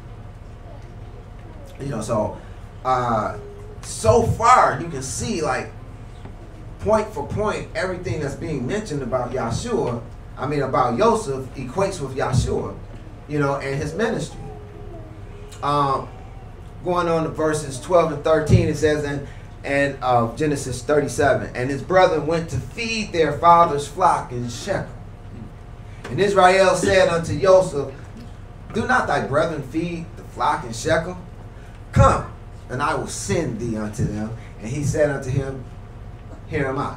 You 1.80 1.86
know, 1.86 2.02
so 2.02 2.38
uh 2.84 3.38
so 3.82 4.22
far 4.22 4.80
you 4.80 4.88
can 4.88 5.02
see 5.02 5.42
like 5.42 5.70
point 6.80 7.08
for 7.08 7.26
point 7.26 7.68
everything 7.74 8.20
that's 8.20 8.34
being 8.34 8.66
mentioned 8.66 9.02
about 9.02 9.32
Yahshua, 9.32 10.02
I 10.36 10.46
mean 10.46 10.62
about 10.62 10.98
Joseph 10.98 11.46
equates 11.54 12.00
with 12.00 12.16
Yahshua, 12.16 12.76
you 13.28 13.38
know, 13.38 13.56
and 13.56 13.80
his 13.80 13.94
ministry. 13.94 14.40
Um, 15.62 16.08
going 16.84 17.08
on 17.08 17.24
to 17.24 17.30
verses 17.30 17.80
12 17.80 18.12
and 18.12 18.24
13, 18.24 18.68
it 18.68 18.76
says, 18.76 19.04
and 19.04 19.26
and 19.64 19.98
uh, 20.02 20.34
Genesis 20.36 20.82
37, 20.82 21.50
and 21.54 21.68
his 21.68 21.82
brethren 21.82 22.26
went 22.26 22.48
to 22.50 22.56
feed 22.56 23.12
their 23.12 23.32
father's 23.38 23.88
flock 23.88 24.30
in 24.30 24.48
Shechem. 24.48 24.88
And 26.04 26.20
Israel 26.20 26.74
said 26.74 27.08
unto 27.08 27.38
Joseph, 27.38 27.92
Do 28.72 28.86
not 28.86 29.06
thy 29.08 29.26
brethren 29.26 29.62
feed 29.62 30.06
the 30.16 30.22
flock 30.22 30.64
in 30.64 30.72
Shechem? 30.72 31.16
Come, 31.92 32.32
and 32.68 32.82
I 32.82 32.94
will 32.94 33.06
send 33.06 33.60
thee 33.60 33.76
unto 33.76 34.04
them. 34.04 34.36
And 34.60 34.68
he 34.68 34.84
said 34.84 35.10
unto 35.10 35.30
him, 35.30 35.64
Here 36.48 36.66
am 36.66 36.78
I. 36.78 36.96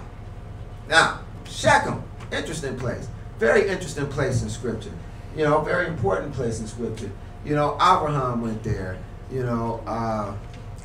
Now, 0.89 1.21
Shechem, 1.45 2.03
interesting 2.31 2.77
place. 2.77 3.07
Very 3.39 3.67
interesting 3.67 4.07
place 4.07 4.43
in 4.43 4.49
Scripture. 4.49 4.91
You 5.35 5.45
know, 5.45 5.61
very 5.61 5.87
important 5.87 6.33
place 6.33 6.59
in 6.59 6.67
Scripture. 6.67 7.11
You 7.45 7.55
know, 7.55 7.75
Abraham 7.75 8.41
went 8.41 8.63
there. 8.63 8.97
You 9.31 9.43
know, 9.43 9.81
uh, 9.87 10.33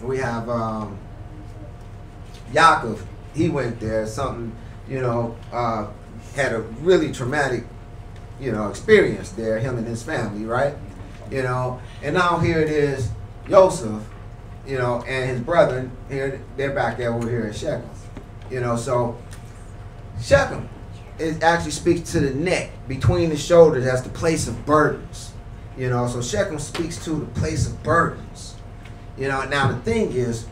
we 0.02 0.18
have 0.18 0.48
um, 0.48 0.96
Yaakov. 2.52 3.00
He 3.34 3.48
went 3.48 3.80
there. 3.80 4.06
Something, 4.06 4.52
you 4.88 5.00
know, 5.00 5.36
uh, 5.52 5.88
had 6.34 6.52
a 6.52 6.60
really 6.60 7.12
traumatic, 7.12 7.64
you 8.40 8.52
know, 8.52 8.68
experience 8.68 9.30
there. 9.30 9.58
Him 9.58 9.78
and 9.78 9.86
his 9.86 10.02
family, 10.02 10.46
right? 10.46 10.74
You 11.30 11.42
know, 11.42 11.80
and 12.02 12.14
now 12.14 12.38
here 12.38 12.60
it 12.60 12.70
is, 12.70 13.10
Joseph 13.48 14.04
you 14.66 14.78
know, 14.78 15.02
and 15.06 15.30
his 15.30 15.40
brethren 15.40 15.90
here, 16.08 16.42
they're 16.56 16.74
back 16.74 16.98
there 16.98 17.12
over 17.12 17.28
here 17.28 17.46
at 17.46 17.54
Shechem. 17.54 17.88
You 18.50 18.60
know, 18.60 18.76
so 18.76 19.18
Shechem 20.20 20.68
it 21.18 21.42
actually 21.42 21.70
speaks 21.70 22.12
to 22.12 22.20
the 22.20 22.34
neck 22.34 22.70
between 22.88 23.30
the 23.30 23.36
shoulders 23.36 23.86
as 23.86 24.02
the 24.02 24.10
place 24.10 24.46
of 24.46 24.66
burdens. 24.66 25.32
You 25.76 25.90
know, 25.90 26.06
so 26.08 26.22
Shechem 26.22 26.58
speaks 26.58 27.02
to 27.04 27.10
the 27.10 27.26
place 27.40 27.66
of 27.66 27.82
burdens. 27.82 28.54
You 29.16 29.28
know, 29.28 29.44
now 29.44 29.72
the 29.72 29.78
thing 29.78 30.12
is, 30.12 30.46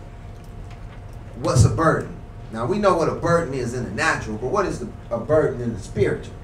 what's 1.40 1.64
a 1.64 1.70
burden? 1.70 2.16
Now 2.53 2.66
we 2.66 2.79
know 2.79 2.96
what 2.96 3.09
a 3.09 3.14
burden 3.14 3.55
is 3.55 3.74
in 3.74 3.85
the 3.85 3.90
natural, 3.90 4.37
but 4.37 4.48
what 4.48 4.66
is 4.66 4.79
the, 4.79 4.88
a 5.11 5.18
burden 5.18 5.61
in 5.61 5.74
the 5.74 5.81
spiritual? 5.81 6.35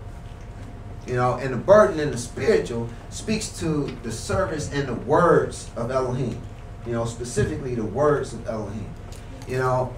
You 1.07 1.17
know, 1.17 1.35
and 1.35 1.53
the 1.53 1.59
burden 1.59 1.99
in 1.99 2.11
the 2.11 2.19
spiritual 2.19 2.89
speaks 3.09 3.59
to 3.61 3.97
the 4.03 4.13
service 4.13 4.73
and 4.73 4.87
the 4.87 4.95
words 4.95 5.71
of 5.77 5.91
Elohim. 5.91 6.41
You 6.91 6.97
know, 6.97 7.05
specifically 7.05 7.77
the 7.77 7.85
words 7.85 8.33
of 8.33 8.49
Elohim. 8.49 8.93
You 9.47 9.59
know, 9.59 9.95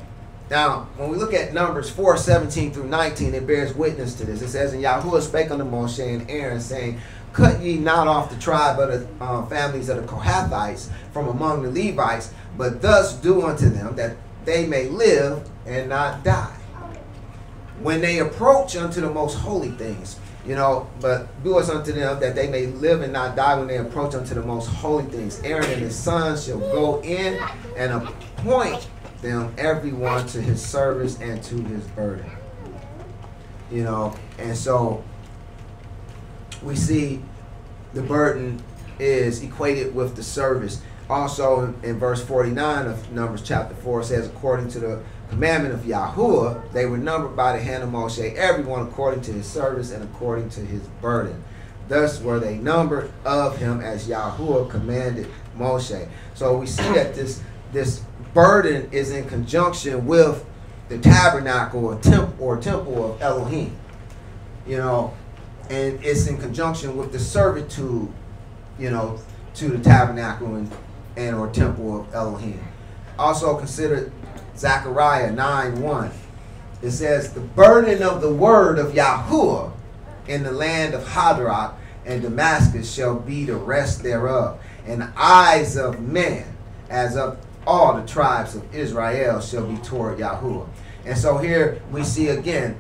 now 0.51 0.89
when 0.99 1.09
we 1.09 1.17
look 1.17 1.33
at 1.33 1.55
Numbers 1.55 1.89
4, 1.89 2.19
17 2.19 2.71
through 2.71 2.87
19, 2.87 3.33
it 3.33 3.47
bears 3.47 3.75
witness 3.75 4.13
to 4.17 4.27
this. 4.27 4.43
It 4.43 4.49
says, 4.49 4.75
And 4.75 4.85
Yahuwah 4.85 5.23
spake 5.23 5.51
unto 5.51 5.65
Moshe 5.65 6.07
and 6.07 6.31
Aaron, 6.31 6.61
saying, 6.61 7.01
Cut 7.33 7.63
ye 7.63 7.79
not 7.79 8.09
off 8.09 8.29
the 8.29 8.39
tribe 8.39 8.79
of 8.79 8.91
the 8.91 9.25
uh, 9.25 9.47
families 9.47 9.89
of 9.89 10.03
the 10.03 10.03
Kohathites 10.03 10.91
from 11.15 11.29
among 11.29 11.63
the 11.63 11.71
Levites, 11.71 12.35
but 12.59 12.83
thus 12.83 13.15
do 13.15 13.41
unto 13.41 13.71
them 13.71 13.97
that 13.97 14.19
they 14.45 14.67
may 14.67 14.87
live 14.89 15.49
and 15.65 15.89
not 15.89 16.23
die. 16.23 16.59
When 17.81 18.03
they 18.03 18.19
approach 18.19 18.77
unto 18.77 19.01
the 19.01 19.09
most 19.09 19.39
holy 19.39 19.71
things, 19.71 20.21
you 20.47 20.55
know, 20.57 20.89
but 21.01 21.43
do 21.45 21.59
us 21.59 21.69
unto 21.69 21.93
them 21.93 22.19
that 22.21 22.35
they 22.35 22.49
may 22.49 22.67
live 22.67 23.03
and 23.03 23.13
not 23.13 23.37
die 23.37 23.57
when 23.57 23.69
they 23.69 23.79
approach 23.79 24.15
unto 24.15 24.35
the 24.35 24.43
most 24.43 24.67
holy 24.67 25.05
things. 25.05 25.41
Aaron 25.43 25.71
and 25.71 25.81
his 25.83 25.97
sons 25.97 26.47
shall 26.47 26.59
go 26.59 27.01
in 27.03 27.41
and 27.77 27.93
appoint 27.93 28.89
them 29.21 29.55
everyone 29.57 30.27
to 30.27 30.41
his 30.41 30.61
service 30.65 31.21
and 31.21 31.43
to 31.45 31.63
his 31.65 31.85
burden. 31.89 32.29
You 33.71 33.85
know, 33.85 34.17
and 34.39 34.57
so 34.57 35.05
we 36.63 36.75
see 36.75 37.23
the 37.95 38.03
burden 38.03 38.63
is 38.99 39.43
equated 39.43 39.95
with 39.95 40.17
the 40.17 40.23
service. 40.23 40.83
Also 41.09 41.65
in, 41.65 41.85
in 41.85 41.99
verse 41.99 42.25
49 42.25 42.87
of 42.87 43.13
Numbers 43.13 43.43
chapter 43.43 43.75
4 43.75 44.03
says, 44.03 44.27
according 44.27 44.69
to 44.69 44.81
the 44.81 45.03
commandment 45.33 45.73
of 45.73 45.81
Yahuwah, 45.81 46.71
they 46.73 46.85
were 46.85 46.99
numbered 46.99 47.35
by 47.35 47.57
the 47.57 47.63
hand 47.63 47.83
of 47.83 47.89
Moshe, 47.89 48.35
everyone 48.35 48.87
according 48.87 49.23
to 49.23 49.33
his 49.33 49.47
service 49.47 49.91
and 49.91 50.05
according 50.05 50.51
to 50.51 50.61
his 50.61 50.83
burden. 51.01 51.43
Thus 51.89 52.21
were 52.21 52.39
they 52.39 52.59
numbered 52.59 53.11
of 53.25 53.57
him 53.57 53.81
as 53.81 54.07
Yahuwah 54.07 54.69
commanded 54.71 55.27
Moshe. 55.57 56.07
So 56.35 56.59
we 56.59 56.67
see 56.67 56.83
that 56.93 57.15
this 57.15 57.43
this 57.73 58.03
burden 58.35 58.91
is 58.93 59.11
in 59.11 59.27
conjunction 59.27 60.07
with 60.07 60.45
the 60.91 60.99
tabernacle 60.99 61.87
or 61.87 61.99
temple 62.01 62.37
or 62.39 62.59
temple 62.59 63.15
of 63.15 63.23
Elohim. 63.23 63.75
You 64.67 64.77
know, 64.77 65.15
and 65.71 65.99
it's 66.05 66.27
in 66.27 66.37
conjunction 66.37 66.95
with 66.95 67.11
the 67.11 67.19
servitude, 67.19 68.13
you 68.79 68.91
know, 68.91 69.19
to 69.55 69.69
the 69.69 69.83
tabernacle 69.83 70.57
and, 70.57 70.71
and 71.17 71.35
or 71.37 71.49
temple 71.49 72.03
of 72.03 72.15
Elohim. 72.15 72.63
Also 73.19 73.57
consider 73.57 74.13
Zechariah 74.57 75.33
9 75.33 75.81
1. 75.81 76.11
It 76.83 76.91
says, 76.91 77.33
The 77.33 77.41
burden 77.41 78.03
of 78.03 78.21
the 78.21 78.33
word 78.33 78.79
of 78.79 78.93
Yahuwah 78.93 79.73
in 80.27 80.43
the 80.43 80.53
land 80.53 80.95
of 80.95 81.05
Hadrach 81.05 81.75
and 82.05 82.23
Damascus 82.23 82.93
shall 82.93 83.15
be 83.15 83.45
the 83.45 83.57
rest 83.57 84.03
thereof, 84.03 84.61
and 84.87 85.03
the 85.03 85.13
eyes 85.17 85.77
of 85.77 86.01
men 86.01 86.45
as 86.91 87.17
of 87.17 87.39
all 87.67 87.95
the 87.95 88.07
tribes 88.07 88.55
of 88.55 88.75
Israel 88.75 89.41
shall 89.41 89.67
be 89.67 89.77
toward 89.79 90.19
Yahuwah. 90.19 90.69
And 91.05 91.17
so 91.17 91.39
here 91.39 91.81
we 91.91 92.05
see 92.05 92.29
again 92.29 92.77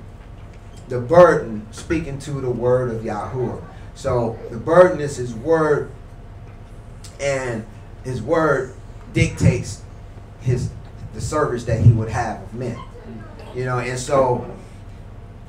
the 0.88 1.00
burden 1.00 1.66
speaking 1.70 2.18
to 2.20 2.32
the 2.40 2.50
word 2.50 2.90
of 2.90 3.02
Yahuwah. 3.02 3.62
So 3.94 4.38
the 4.50 4.56
burden 4.56 5.00
is 5.00 5.16
his 5.16 5.35
word, 5.35 5.90
and 7.20 7.64
his 8.04 8.20
word 8.20 8.74
dictates 9.12 9.82
his 10.40 10.70
the 11.14 11.20
service 11.20 11.64
that 11.64 11.81
he 11.81 11.92
would 11.92 12.09
have 12.09 12.42
of 12.42 12.55
men. 12.55 12.79
You 13.55 13.64
know, 13.64 13.79
and 13.79 13.98
so 13.98 14.46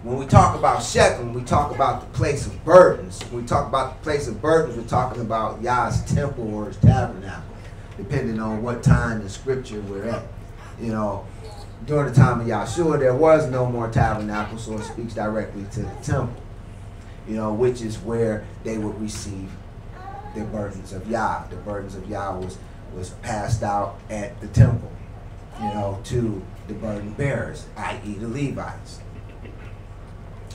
when 0.04 0.18
we 0.18 0.26
talk 0.26 0.58
about 0.58 0.84
Shechem, 0.84 1.34
we 1.34 1.44
talk 1.44 1.74
about 1.74 2.02
the 2.02 2.18
place 2.18 2.46
of 2.46 2.66
burdens. 2.66 3.22
When 3.30 3.44
we 3.44 3.48
talk 3.48 3.70
about 3.70 3.98
the 3.98 4.04
place 4.04 4.28
of 4.28 4.42
burdens, 4.42 4.78
we're 4.78 4.84
talking 4.84 5.22
about 5.22 5.62
Yah's 5.62 6.04
temple 6.14 6.54
or 6.54 6.66
his 6.66 6.78
tabernacle, 6.78 7.56
depending 7.96 8.40
on 8.40 8.62
what 8.62 8.84
time 8.84 9.22
in 9.22 9.30
scripture 9.30 9.80
we're 9.82 10.10
at. 10.10 10.24
You 10.82 10.92
know, 10.92 11.26
during 11.86 12.10
the 12.10 12.16
time 12.16 12.42
of 12.42 12.48
Yahshua, 12.48 13.00
there 13.00 13.16
was 13.16 13.50
no 13.50 13.66
more 13.66 13.90
tabernacle, 13.90 14.58
so 14.58 14.78
it 14.78 14.84
speaks 14.84 15.14
directly 15.14 15.66
to 15.72 15.84
the 15.84 15.96
temple, 16.04 16.42
you 17.28 17.36
know, 17.36 17.54
which 17.54 17.82
is 17.82 17.98
where 18.00 18.46
they 18.66 18.78
would 18.78 19.00
receive 19.02 19.50
the 20.36 20.44
burdens 20.46 20.92
of 20.92 21.08
Yah. 21.10 21.46
The 21.50 21.56
burdens 21.58 21.96
of 21.96 22.10
Yah 22.10 22.38
was, 22.38 22.58
was 22.94 23.12
passed 23.22 23.64
out 23.64 24.00
at 24.10 24.40
the 24.42 24.48
temple, 24.48 24.92
you 25.62 25.68
know, 25.68 26.00
to 26.06 26.42
the 26.68 26.74
burden 26.74 27.12
bearers, 27.14 27.66
i.e., 27.78 28.14
the 28.14 28.28
Levites. 28.28 29.00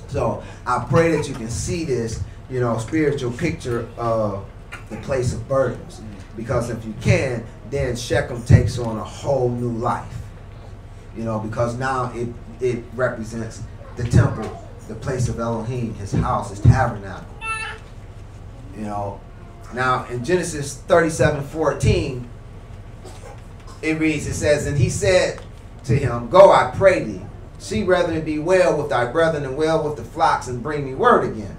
So 0.09 0.43
I 0.67 0.85
pray 0.89 1.15
that 1.17 1.29
you 1.29 1.35
can 1.35 1.51
see 1.51 1.85
this, 1.85 2.23
you 2.51 2.61
know, 2.61 2.79
spiritual 2.79 3.31
picture 3.33 3.89
of 3.97 4.45
the 4.91 4.97
place 4.99 5.35
of 5.35 5.47
burdens. 5.49 6.01
Because 6.37 6.71
if 6.71 6.85
you 6.85 6.95
can, 7.01 7.45
then 7.71 7.97
Shechem 7.97 8.43
takes 8.45 8.79
on 8.79 8.97
a 8.97 9.05
whole 9.05 9.51
new 9.51 9.73
life. 9.73 10.17
You 11.17 11.25
know, 11.25 11.39
because 11.39 11.77
now 11.77 12.13
it 12.15 12.29
it 12.61 12.85
represents 12.95 13.63
the 13.97 14.05
temple, 14.05 14.67
the 14.89 14.95
place 14.95 15.29
of 15.29 15.41
Elohim, 15.41 15.95
his 15.95 16.13
house, 16.13 16.51
his 16.51 16.61
tabernacle. 16.61 17.35
You 18.77 18.83
know. 18.83 19.21
Now 19.75 20.07
in 20.07 20.25
Genesis 20.25 20.77
37, 20.77 21.45
14, 21.45 22.29
it 23.83 23.99
reads, 23.99 24.27
it 24.27 24.35
says, 24.35 24.67
And 24.67 24.77
he 24.77 24.89
said 24.89 25.41
to 25.85 25.97
him, 25.97 26.29
Go, 26.29 26.51
I 26.53 26.73
pray 26.75 27.05
thee, 27.05 27.23
see 27.59 27.85
brethren 27.85 28.25
be 28.25 28.39
well 28.39 28.77
with 28.77 28.91
thy 28.91 29.11
brethren 29.11 29.45
and 29.45 29.57
well 29.57 29.83
with 29.83 29.97
the 29.97 30.05
flocks, 30.05 30.49
and 30.49 30.63
bring 30.63 30.85
me 30.85 30.95
word 30.95 31.25
again. 31.25 31.57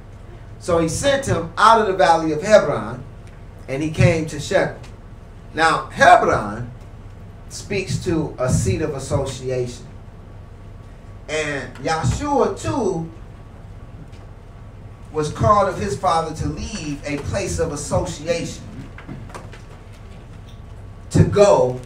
So 0.59 0.79
he 0.79 0.89
sent 0.89 1.25
him 1.25 1.53
out 1.57 1.81
of 1.81 1.87
the 1.87 1.93
valley 1.93 2.31
of 2.33 2.41
Hebron, 2.41 3.03
and 3.67 3.81
he 3.81 3.91
came 3.91 4.25
to 4.27 4.39
Shechem. 4.39 4.81
Now, 5.53 5.85
Hebron 5.87 6.69
speaks 7.49 8.03
to 8.03 8.35
a 8.37 8.49
seat 8.49 8.81
of 8.81 8.93
association. 8.93 9.85
And 11.27 11.73
Yahshua, 11.77 12.59
too, 12.61 13.09
was 15.11 15.31
called 15.31 15.69
of 15.69 15.79
his 15.79 15.97
father 15.97 16.35
to 16.35 16.47
leave 16.47 17.01
a 17.05 17.17
place 17.23 17.59
of 17.59 17.71
association 17.71 18.63
to 21.11 21.23
go 21.23 21.79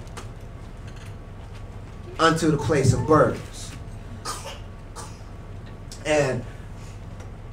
unto 2.20 2.52
the 2.52 2.58
place 2.58 2.94
of 2.94 3.06
burdens. 3.06 3.72
And 6.06 6.44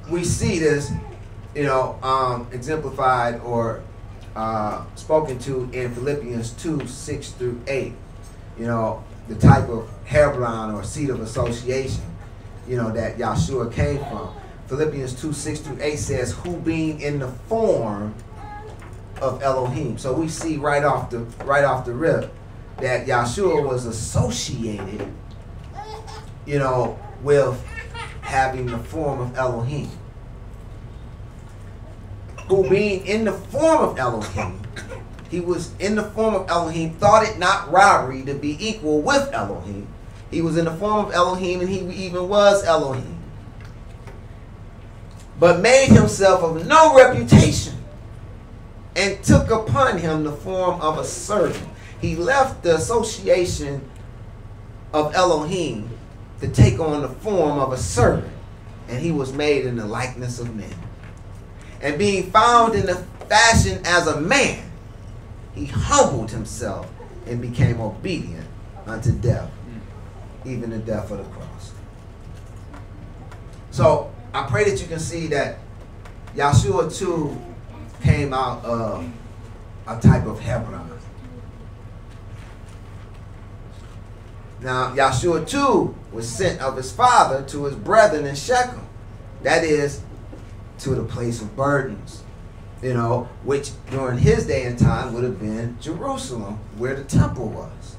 we 0.09 0.23
see 0.23 0.59
this, 0.59 0.91
you 1.55 1.63
know, 1.63 1.97
um, 2.03 2.47
exemplified 2.51 3.39
or 3.41 3.81
uh, 4.35 4.83
spoken 4.95 5.39
to 5.39 5.69
in 5.71 5.93
Philippians 5.93 6.51
2 6.51 6.87
6 6.87 7.29
through 7.31 7.61
8. 7.67 7.93
You 8.59 8.65
know, 8.65 9.03
the 9.27 9.35
type 9.35 9.69
of 9.69 9.89
Hebron 10.05 10.71
or 10.73 10.83
seat 10.83 11.09
of 11.09 11.21
association, 11.21 12.03
you 12.67 12.77
know, 12.77 12.91
that 12.91 13.17
Yahshua 13.17 13.73
came 13.73 13.99
from. 13.99 14.35
Philippians 14.67 15.19
2 15.19 15.33
6 15.33 15.59
through 15.61 15.77
8 15.81 15.95
says, 15.97 16.33
Who 16.33 16.57
being 16.57 16.99
in 17.01 17.19
the 17.19 17.27
form 17.27 18.13
of 19.21 19.41
Elohim. 19.43 19.97
So 19.97 20.13
we 20.13 20.27
see 20.27 20.57
right 20.57 20.83
off 20.83 21.09
the 21.09 21.19
right 21.45 21.63
off 21.63 21.85
the 21.85 21.93
rip 21.93 22.33
that 22.81 23.07
Yahshua 23.07 23.67
was 23.67 23.85
associated, 23.85 25.07
you 26.45 26.59
know, 26.59 26.99
with 27.21 27.63
having 28.21 28.65
the 28.65 28.77
form 28.77 29.19
of 29.21 29.37
Elohim 29.37 29.89
who 32.51 32.69
being 32.69 33.05
in 33.07 33.23
the 33.23 33.31
form 33.31 33.81
of 33.81 33.97
Elohim, 33.97 34.61
he 35.29 35.39
was 35.39 35.73
in 35.79 35.95
the 35.95 36.03
form 36.03 36.35
of 36.35 36.49
Elohim, 36.49 36.93
thought 36.95 37.23
it 37.23 37.39
not 37.39 37.71
robbery 37.71 38.23
to 38.23 38.33
be 38.33 38.57
equal 38.59 39.01
with 39.01 39.31
Elohim. 39.31 39.87
He 40.29 40.41
was 40.41 40.57
in 40.57 40.65
the 40.65 40.75
form 40.75 41.05
of 41.05 41.13
Elohim 41.13 41.61
and 41.61 41.69
he 41.69 41.79
even 42.05 42.27
was 42.27 42.65
Elohim. 42.65 43.17
But 45.39 45.61
made 45.61 45.87
himself 45.87 46.43
of 46.43 46.67
no 46.67 46.93
reputation 46.95 47.75
and 48.97 49.23
took 49.23 49.49
upon 49.49 49.97
him 49.97 50.25
the 50.25 50.33
form 50.33 50.81
of 50.81 50.97
a 50.97 51.05
servant. 51.05 51.70
He 52.01 52.15
left 52.15 52.63
the 52.63 52.75
association 52.75 53.89
of 54.91 55.13
Elohim 55.15 55.89
to 56.41 56.47
take 56.47 56.79
on 56.79 57.01
the 57.01 57.09
form 57.09 57.59
of 57.59 57.71
a 57.71 57.77
servant. 57.77 58.33
And 58.89 58.99
he 58.99 59.11
was 59.11 59.31
made 59.31 59.65
in 59.65 59.77
the 59.77 59.85
likeness 59.85 60.39
of 60.39 60.53
men 60.55 60.73
and 61.81 61.97
being 61.97 62.29
found 62.31 62.75
in 62.75 62.85
the 62.85 62.95
fashion 63.27 63.81
as 63.85 64.07
a 64.07 64.21
man, 64.21 64.71
he 65.53 65.65
humbled 65.65 66.31
himself 66.31 66.87
and 67.25 67.41
became 67.41 67.81
obedient 67.81 68.47
unto 68.85 69.11
death, 69.11 69.51
even 70.45 70.69
the 70.69 70.77
death 70.77 71.11
of 71.11 71.17
the 71.17 71.23
cross. 71.35 71.71
So 73.71 74.11
I 74.33 74.43
pray 74.43 74.69
that 74.69 74.81
you 74.81 74.87
can 74.87 74.99
see 74.99 75.27
that 75.27 75.57
Yahshua 76.35 76.95
too 76.95 77.39
came 78.03 78.33
out 78.33 78.63
of 78.63 79.09
a 79.87 79.99
type 79.99 80.25
of 80.25 80.39
Hebron. 80.39 80.90
Now, 84.61 84.93
Yahshua 84.93 85.47
too 85.47 85.95
was 86.11 86.29
sent 86.29 86.61
of 86.61 86.77
his 86.77 86.91
father 86.91 87.43
to 87.47 87.65
his 87.65 87.75
brethren 87.75 88.25
in 88.25 88.35
Shechem. 88.35 88.87
That 89.41 89.63
is, 89.63 90.01
to 90.79 90.95
the 90.95 91.03
place 91.03 91.41
of 91.41 91.55
burdens, 91.55 92.23
you 92.81 92.93
know, 92.93 93.27
which 93.43 93.71
during 93.89 94.19
his 94.19 94.45
day 94.45 94.65
and 94.65 94.77
time 94.77 95.13
would 95.13 95.23
have 95.23 95.39
been 95.39 95.77
Jerusalem, 95.81 96.59
where 96.77 96.95
the 96.95 97.03
temple 97.03 97.49
was. 97.49 97.97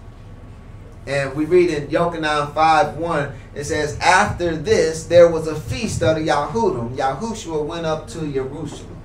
And 1.05 1.35
we 1.35 1.47
read 1.47 1.71
in 1.71 1.89
Yochanan 1.89 2.55
5 2.55 2.97
1, 2.97 3.33
it 3.57 3.65
says, 3.65 3.99
After 3.99 4.57
this, 4.57 5.05
there 5.07 5.29
was 5.29 5.49
a 5.49 5.61
feast 5.61 6.01
of 6.03 6.17
the 6.17 6.29
Yahudim. 6.29 6.97
Yahushua 6.97 7.65
went 7.67 7.87
up 7.87 8.07
to 8.09 8.33
Jerusalem. 8.33 9.01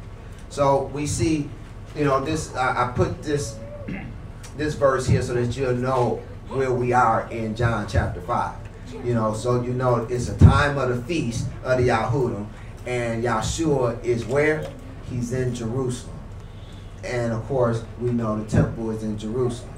So 0.49 0.85
we 0.93 1.07
see, 1.07 1.49
you 1.95 2.05
know, 2.05 2.23
this, 2.23 2.53
I, 2.55 2.87
I 2.87 2.91
put 2.91 3.23
this, 3.23 3.57
this 4.57 4.75
verse 4.75 5.07
here 5.07 5.23
so 5.23 5.33
that 5.33 5.57
you'll 5.57 5.73
know 5.73 6.21
where 6.49 6.71
we 6.71 6.93
are 6.93 7.27
in 7.31 7.55
John 7.55 7.87
chapter 7.87 8.21
5. 8.21 8.55
You 9.03 9.13
know, 9.13 9.33
so 9.33 9.61
you 9.61 9.73
know 9.73 10.07
it's 10.09 10.29
a 10.29 10.37
time 10.37 10.77
of 10.77 10.89
the 10.89 11.01
feast 11.03 11.47
of 11.63 11.77
the 11.77 11.89
Yahudim. 11.89 12.47
And 12.85 13.23
Yahshua 13.23 14.03
is 14.03 14.25
where? 14.25 14.69
He's 15.09 15.33
in 15.33 15.53
Jerusalem. 15.53 16.17
And 17.03 17.33
of 17.33 17.45
course, 17.47 17.83
we 17.99 18.11
know 18.11 18.41
the 18.41 18.49
temple 18.49 18.91
is 18.91 19.03
in 19.03 19.17
Jerusalem. 19.17 19.73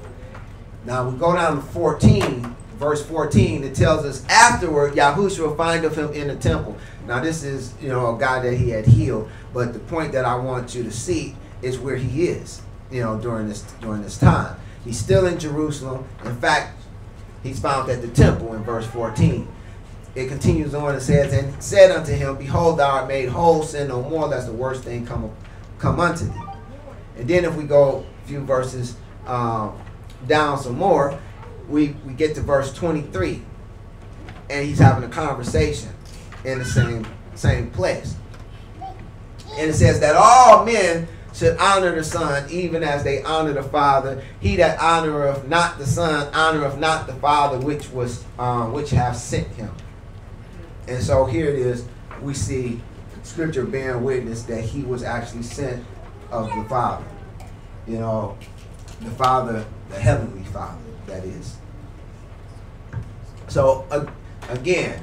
Now 0.84 1.08
we 1.08 1.18
go 1.18 1.34
down 1.34 1.56
to 1.56 1.62
14, 1.62 2.56
verse 2.76 3.04
14. 3.04 3.64
It 3.64 3.74
tells 3.74 4.04
us 4.04 4.24
afterward, 4.28 4.94
Yahushua 4.94 5.84
of 5.84 5.96
him 5.96 6.12
in 6.12 6.28
the 6.28 6.36
temple. 6.36 6.76
Now 7.06 7.20
this 7.20 7.42
is, 7.42 7.74
you 7.80 7.88
know, 7.88 8.16
a 8.16 8.18
guy 8.18 8.40
that 8.40 8.54
he 8.54 8.70
had 8.70 8.86
healed. 8.86 9.28
But 9.52 9.72
the 9.72 9.80
point 9.80 10.12
that 10.12 10.24
I 10.24 10.36
want 10.36 10.74
you 10.74 10.84
to 10.84 10.90
see 10.90 11.36
is 11.62 11.78
where 11.78 11.96
he 11.96 12.28
is, 12.28 12.62
you 12.90 13.02
know, 13.02 13.18
during 13.18 13.48
this 13.48 13.62
during 13.80 14.02
this 14.02 14.16
time. 14.16 14.56
He's 14.84 14.98
still 14.98 15.26
in 15.26 15.38
Jerusalem. 15.38 16.04
In 16.24 16.36
fact, 16.36 16.80
he's 17.42 17.58
found 17.60 17.90
at 17.90 18.02
the 18.02 18.08
temple 18.08 18.54
in 18.54 18.62
verse 18.62 18.86
14. 18.86 19.46
It 20.14 20.28
continues 20.28 20.74
on 20.74 20.94
and 20.94 21.02
says, 21.02 21.32
And 21.32 21.62
said 21.62 21.90
unto 21.90 22.12
him, 22.12 22.36
Behold, 22.36 22.78
thou 22.78 22.90
art 22.90 23.08
made 23.08 23.28
whole, 23.28 23.62
sin 23.62 23.88
no 23.88 24.02
more, 24.02 24.26
lest 24.26 24.46
the 24.46 24.52
worst 24.52 24.84
thing 24.84 25.06
come, 25.06 25.30
come 25.78 26.00
unto 26.00 26.24
thee. 26.24 26.42
And 27.16 27.28
then 27.28 27.44
if 27.44 27.54
we 27.54 27.64
go 27.64 28.04
a 28.24 28.26
few 28.26 28.40
verses 28.40 28.96
um, 29.26 29.78
down 30.26 30.58
some 30.58 30.76
more, 30.76 31.18
we, 31.68 31.94
we 32.04 32.14
get 32.14 32.34
to 32.34 32.40
verse 32.40 32.72
23. 32.72 33.42
And 34.48 34.66
he's 34.66 34.78
having 34.78 35.04
a 35.04 35.12
conversation 35.12 35.90
in 36.44 36.58
the 36.58 36.64
same 36.64 37.06
same 37.34 37.70
place. 37.70 38.16
And 39.56 39.70
it 39.70 39.74
says 39.74 40.00
that 40.00 40.14
all 40.16 40.64
men 40.64 41.08
should 41.40 41.56
honor 41.56 41.94
the 41.94 42.04
Son, 42.04 42.46
even 42.50 42.82
as 42.82 43.02
they 43.02 43.22
honor 43.22 43.54
the 43.54 43.62
Father. 43.62 44.22
He 44.40 44.56
that 44.56 44.78
honoreth 44.78 45.48
not 45.48 45.78
the 45.78 45.86
Son 45.86 46.30
honoreth 46.32 46.78
not 46.78 47.06
the 47.06 47.14
Father, 47.14 47.58
which 47.58 47.88
was 47.90 48.24
um, 48.38 48.74
which 48.74 48.90
have 48.90 49.16
sent 49.16 49.48
him. 49.48 49.70
And 50.86 51.02
so 51.02 51.24
here 51.24 51.48
it 51.48 51.58
is. 51.58 51.86
We 52.20 52.34
see 52.34 52.82
Scripture 53.22 53.64
bearing 53.64 54.04
witness 54.04 54.42
that 54.44 54.62
he 54.62 54.82
was 54.82 55.02
actually 55.02 55.44
sent 55.44 55.82
of 56.30 56.54
the 56.54 56.64
Father. 56.64 57.06
You 57.86 57.98
know, 57.98 58.36
the 59.00 59.10
Father, 59.12 59.64
the 59.88 59.98
heavenly 59.98 60.44
Father, 60.44 60.78
that 61.06 61.24
is. 61.24 61.56
So 63.48 63.86
uh, 63.90 64.04
again, 64.50 65.02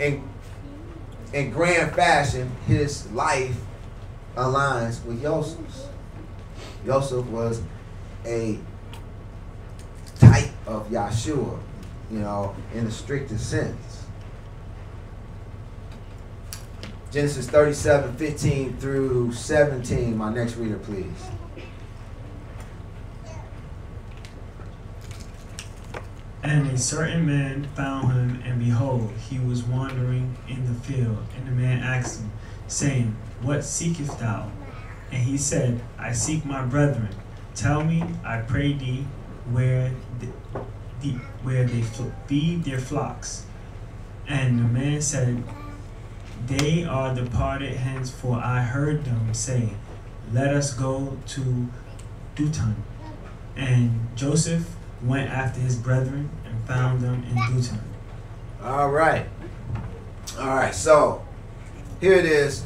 in 0.00 0.28
in 1.32 1.50
grand 1.50 1.94
fashion, 1.94 2.50
his 2.66 3.08
life 3.12 3.56
aligns 4.36 5.04
with 5.04 5.22
Joseph's. 5.22 5.88
Joseph 6.84 7.26
was 7.26 7.62
a 8.24 8.58
type 10.18 10.50
of 10.66 10.88
Yahshua, 10.88 11.58
you 12.10 12.18
know, 12.18 12.54
in 12.74 12.84
the 12.84 12.90
strictest 12.90 13.50
sense. 13.50 14.04
Genesis 17.10 17.48
37, 17.48 18.16
15 18.16 18.76
through 18.76 19.32
17. 19.32 20.16
My 20.16 20.32
next 20.32 20.56
reader, 20.56 20.78
please. 20.78 21.06
And 26.42 26.70
a 26.70 26.78
certain 26.78 27.26
man 27.26 27.64
found 27.74 28.12
him, 28.12 28.42
and 28.44 28.60
behold, 28.60 29.10
he 29.30 29.38
was 29.38 29.64
wandering 29.64 30.36
in 30.48 30.66
the 30.66 30.78
field. 30.80 31.18
And 31.36 31.48
the 31.48 31.52
man 31.52 31.82
asked 31.82 32.20
him, 32.20 32.30
saying, 32.68 33.16
What 33.46 33.62
seekest 33.62 34.18
thou? 34.18 34.50
And 35.12 35.22
he 35.22 35.38
said, 35.38 35.80
I 35.96 36.10
seek 36.10 36.44
my 36.44 36.62
brethren. 36.62 37.10
Tell 37.54 37.84
me, 37.84 38.02
I 38.24 38.38
pray 38.38 38.72
thee, 38.72 39.06
where 39.52 39.92
the, 40.18 40.62
the 41.00 41.12
where 41.44 41.64
they 41.64 41.82
feed 42.26 42.64
their 42.64 42.80
flocks. 42.80 43.46
And 44.26 44.58
the 44.58 44.64
man 44.64 45.00
said, 45.00 45.44
They 46.48 46.82
are 46.82 47.14
departed 47.14 47.76
hence, 47.76 48.10
for 48.10 48.36
I 48.36 48.62
heard 48.62 49.04
them 49.04 49.32
say, 49.32 49.74
Let 50.32 50.52
us 50.52 50.74
go 50.74 51.16
to 51.28 51.68
Dutan. 52.34 52.74
And 53.54 54.08
Joseph 54.16 54.74
went 55.00 55.30
after 55.30 55.60
his 55.60 55.76
brethren 55.76 56.30
and 56.44 56.66
found 56.66 57.00
them 57.00 57.22
in 57.22 57.36
Dutan. 57.36 57.78
All 58.60 58.90
right. 58.90 59.28
All 60.36 60.48
right. 60.48 60.74
So 60.74 61.24
here 62.00 62.14
it 62.14 62.24
is. 62.24 62.64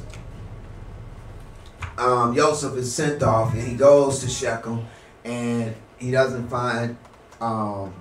Um, 2.01 2.35
Joseph 2.35 2.77
is 2.79 2.93
sent 2.93 3.23
off 3.23 3.53
and 3.53 3.63
he 3.63 3.75
goes 3.75 4.21
to 4.21 4.29
Shechem 4.29 4.87
and 5.23 5.75
he 5.99 6.11
doesn't 6.11 6.49
find, 6.49 6.97
um, 7.43 7.93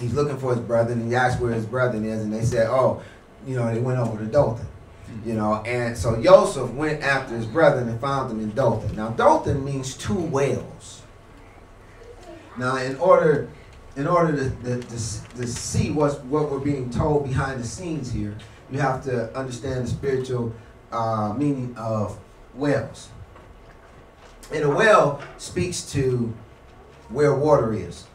he's 0.00 0.12
looking 0.12 0.36
for 0.38 0.52
his 0.56 0.64
brother 0.64 0.92
and 0.92 1.08
he 1.08 1.14
asks 1.14 1.40
where 1.40 1.52
his 1.52 1.64
brother 1.64 1.98
is 1.98 2.22
and 2.22 2.34
they 2.34 2.42
said, 2.42 2.66
oh, 2.68 3.00
you 3.46 3.54
know, 3.54 3.72
they 3.72 3.80
went 3.80 4.00
over 4.00 4.18
to 4.18 4.28
Dothan. 4.28 4.66
You 5.24 5.34
know, 5.34 5.62
and 5.62 5.96
so 5.96 6.20
Joseph 6.20 6.70
went 6.72 7.02
after 7.02 7.36
his 7.36 7.46
brethren 7.46 7.88
and 7.88 8.00
found 8.00 8.28
them 8.28 8.40
in 8.40 8.50
Dothan. 8.50 8.96
Now, 8.96 9.10
Dothan 9.10 9.64
means 9.64 9.96
two 9.96 10.18
whales. 10.18 11.02
Now, 12.58 12.76
in 12.78 12.96
order 12.96 13.48
in 13.94 14.08
order 14.08 14.36
to, 14.36 14.50
to, 14.64 14.82
to, 14.82 14.88
to 15.36 15.46
see 15.46 15.90
what's, 15.90 16.16
what 16.24 16.50
we're 16.50 16.58
being 16.58 16.90
told 16.90 17.24
behind 17.24 17.60
the 17.60 17.66
scenes 17.66 18.12
here, 18.12 18.36
you 18.70 18.80
have 18.80 19.02
to 19.04 19.34
understand 19.36 19.84
the 19.84 19.88
spiritual 19.88 20.52
uh, 20.90 21.34
meaning 21.36 21.74
of 21.76 22.18
wells. 22.54 23.08
And 24.52 24.64
a 24.64 24.68
well 24.68 25.22
speaks 25.36 25.90
to 25.92 26.34
where 27.08 27.34
water 27.34 27.72
is, 27.72 28.06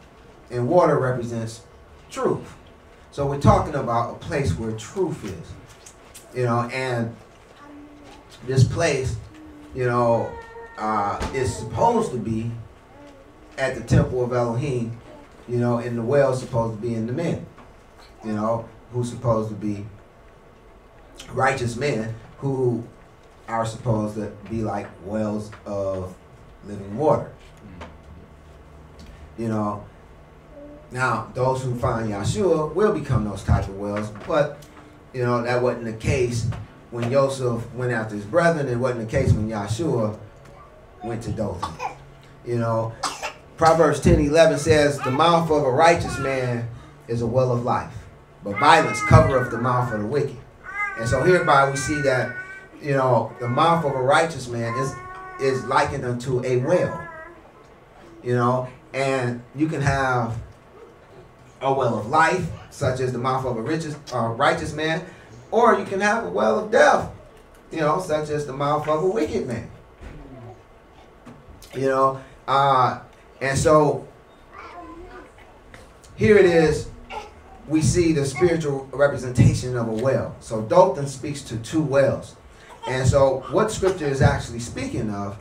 and 0.50 0.68
water 0.68 0.98
represents 0.98 1.62
truth. 2.10 2.54
So 3.10 3.26
we're 3.26 3.40
talking 3.40 3.74
about 3.74 4.10
a 4.10 4.18
place 4.18 4.52
where 4.58 4.72
truth 4.72 5.24
is, 5.24 6.36
you 6.36 6.44
know, 6.44 6.62
and 6.72 7.14
this 8.46 8.64
place, 8.64 9.16
you 9.74 9.86
know, 9.86 10.30
uh, 10.78 11.24
is 11.34 11.54
supposed 11.54 12.10
to 12.12 12.18
be 12.18 12.50
at 13.56 13.76
the 13.76 13.82
temple 13.82 14.24
of 14.24 14.32
Elohim, 14.32 14.98
you 15.46 15.58
know, 15.58 15.78
and 15.78 15.96
the 15.96 16.02
well's 16.02 16.40
supposed 16.40 16.80
to 16.80 16.82
be 16.86 16.94
in 16.94 17.06
the 17.06 17.12
men, 17.12 17.46
you 18.24 18.32
know, 18.32 18.68
who's 18.92 19.10
supposed 19.10 19.48
to 19.50 19.54
be 19.54 19.86
righteous 21.32 21.76
men 21.76 22.14
who 22.38 22.82
are 23.48 23.66
supposed 23.66 24.16
to 24.16 24.32
be 24.50 24.62
like 24.62 24.88
wells 25.04 25.50
of 25.66 26.14
living 26.66 26.96
water. 26.96 27.30
You 29.38 29.48
know, 29.48 29.84
now 30.90 31.30
those 31.34 31.62
who 31.62 31.74
find 31.76 32.08
Yahshua 32.08 32.74
will 32.74 32.92
become 32.92 33.24
those 33.24 33.42
type 33.42 33.68
of 33.68 33.76
wells, 33.76 34.10
but 34.26 34.58
you 35.12 35.22
know 35.24 35.42
that 35.42 35.62
wasn't 35.62 35.84
the 35.84 35.92
case 35.92 36.48
when 36.90 37.10
Joseph 37.10 37.72
went 37.74 37.92
after 37.92 38.14
his 38.14 38.24
brethren. 38.24 38.68
It 38.68 38.76
wasn't 38.76 39.08
the 39.08 39.10
case 39.10 39.32
when 39.32 39.48
Yahshua 39.48 40.16
went 41.02 41.22
to 41.24 41.32
Dothan. 41.32 41.74
You 42.46 42.58
know, 42.58 42.92
Proverbs 43.56 44.00
10 44.00 44.20
11 44.20 44.58
says, 44.58 44.98
The 45.00 45.10
mouth 45.10 45.50
of 45.50 45.64
a 45.64 45.70
righteous 45.70 46.18
man 46.18 46.68
is 47.08 47.22
a 47.22 47.26
well 47.26 47.52
of 47.52 47.64
life, 47.64 47.92
but 48.42 48.58
violence 48.58 49.00
covereth 49.02 49.50
the 49.50 49.58
mouth 49.58 49.92
of 49.92 50.00
the 50.00 50.06
wicked. 50.06 50.36
And 50.98 51.08
so 51.08 51.22
hereby 51.22 51.70
we 51.70 51.76
see 51.76 52.00
that, 52.02 52.34
you 52.80 52.92
know, 52.92 53.34
the 53.40 53.48
mouth 53.48 53.84
of 53.84 53.92
a 53.92 54.02
righteous 54.02 54.48
man 54.48 54.76
is 54.78 54.94
is 55.40 55.64
likened 55.64 56.04
unto 56.04 56.44
a 56.44 56.58
well. 56.58 57.08
You 58.22 58.34
know, 58.34 58.68
and 58.92 59.42
you 59.54 59.68
can 59.68 59.82
have 59.82 60.36
a 61.60 61.72
well 61.72 61.98
of 61.98 62.06
life, 62.08 62.48
such 62.70 63.00
as 63.00 63.12
the 63.12 63.18
mouth 63.18 63.44
of 63.44 63.56
a 63.56 63.62
righteous, 63.62 63.96
uh, 64.12 64.28
righteous 64.28 64.72
man, 64.72 65.04
or 65.50 65.78
you 65.78 65.84
can 65.84 66.00
have 66.00 66.24
a 66.24 66.30
well 66.30 66.58
of 66.58 66.70
death, 66.70 67.10
you 67.70 67.80
know, 67.80 68.00
such 68.00 68.30
as 68.30 68.46
the 68.46 68.52
mouth 68.52 68.86
of 68.88 69.02
a 69.02 69.06
wicked 69.06 69.46
man. 69.46 69.70
You 71.74 71.88
know, 71.88 72.20
uh, 72.46 73.00
and 73.40 73.58
so 73.58 74.06
here 76.16 76.38
it 76.38 76.46
is. 76.46 76.88
We 77.66 77.80
see 77.80 78.12
the 78.12 78.26
spiritual 78.26 78.88
representation 78.92 79.76
of 79.76 79.88
a 79.88 79.92
well. 79.92 80.36
So 80.40 80.60
Dothan 80.62 81.06
speaks 81.06 81.40
to 81.42 81.56
two 81.56 81.82
wells. 81.82 82.36
And 82.86 83.06
so 83.08 83.44
what 83.50 83.70
scripture 83.70 84.06
is 84.06 84.20
actually 84.20 84.58
speaking 84.60 85.10
of 85.10 85.38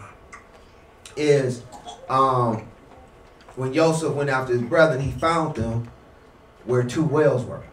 is 1.17 1.63
um, 2.09 2.67
when 3.55 3.73
Joseph 3.73 4.13
went 4.13 4.29
after 4.29 4.53
his 4.53 4.61
brethren, 4.61 5.01
he 5.01 5.11
found 5.11 5.55
them 5.55 5.89
where 6.65 6.83
two 6.83 7.03
wells 7.03 7.43
were. 7.45 7.63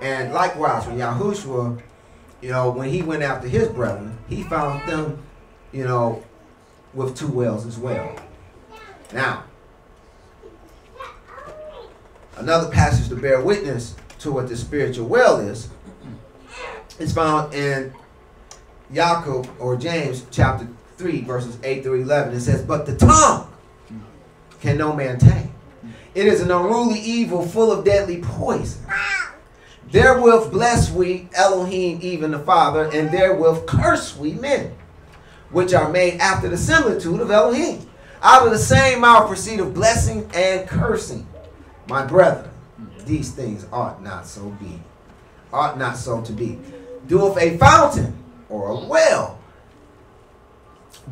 And 0.00 0.32
likewise, 0.32 0.86
when 0.86 0.98
Yahushua, 0.98 1.82
you 2.40 2.50
know, 2.50 2.70
when 2.70 2.88
he 2.88 3.02
went 3.02 3.22
after 3.22 3.48
his 3.48 3.68
brethren, 3.68 4.16
he 4.28 4.44
found 4.44 4.88
them, 4.88 5.22
you 5.72 5.84
know, 5.84 6.24
with 6.94 7.16
two 7.16 7.28
wells 7.28 7.66
as 7.66 7.76
well. 7.76 8.14
Now, 9.12 9.44
another 12.36 12.70
passage 12.70 13.08
to 13.08 13.16
bear 13.16 13.40
witness 13.42 13.96
to 14.20 14.30
what 14.30 14.48
the 14.48 14.56
spiritual 14.56 15.06
well 15.06 15.38
is 15.38 15.68
is 16.98 17.12
found 17.12 17.54
in 17.54 17.92
Jacob 18.92 19.48
or 19.58 19.76
James 19.76 20.24
chapter 20.30 20.66
3, 20.96 21.22
verses 21.22 21.58
8 21.62 21.82
through 21.82 22.02
11. 22.02 22.34
It 22.34 22.40
says, 22.40 22.62
But 22.62 22.86
the 22.86 22.96
tongue 22.96 23.52
can 24.60 24.78
no 24.78 24.94
man 24.94 25.18
tame. 25.18 25.52
It 26.14 26.26
is 26.26 26.40
an 26.40 26.50
unruly 26.50 26.98
evil 26.98 27.46
full 27.46 27.70
of 27.70 27.84
deadly 27.84 28.20
poison. 28.22 28.82
Therewith 29.90 30.50
bless 30.50 30.90
we 30.90 31.28
Elohim, 31.34 32.00
even 32.02 32.32
the 32.32 32.38
Father, 32.38 32.90
and 32.92 33.10
therewith 33.10 33.66
curse 33.66 34.16
we 34.16 34.32
men, 34.34 34.74
which 35.50 35.72
are 35.72 35.90
made 35.90 36.18
after 36.20 36.48
the 36.48 36.56
similitude 36.56 37.20
of 37.20 37.30
Elohim. 37.30 37.88
Out 38.20 38.44
of 38.44 38.52
the 38.52 38.58
same 38.58 39.00
mouth 39.00 39.28
proceed 39.28 39.60
of 39.60 39.74
blessing 39.74 40.28
and 40.34 40.68
cursing. 40.68 41.26
My 41.88 42.04
brethren, 42.04 42.50
these 43.06 43.30
things 43.30 43.64
ought 43.72 44.02
not 44.02 44.26
so 44.26 44.50
be. 44.60 44.82
Ought 45.52 45.78
not 45.78 45.96
so 45.96 46.20
to 46.22 46.32
be. 46.32 46.58
Doeth 47.06 47.38
a 47.38 47.56
fountain 47.56 48.18
or 48.48 48.68
a 48.68 48.86
well. 48.86 49.38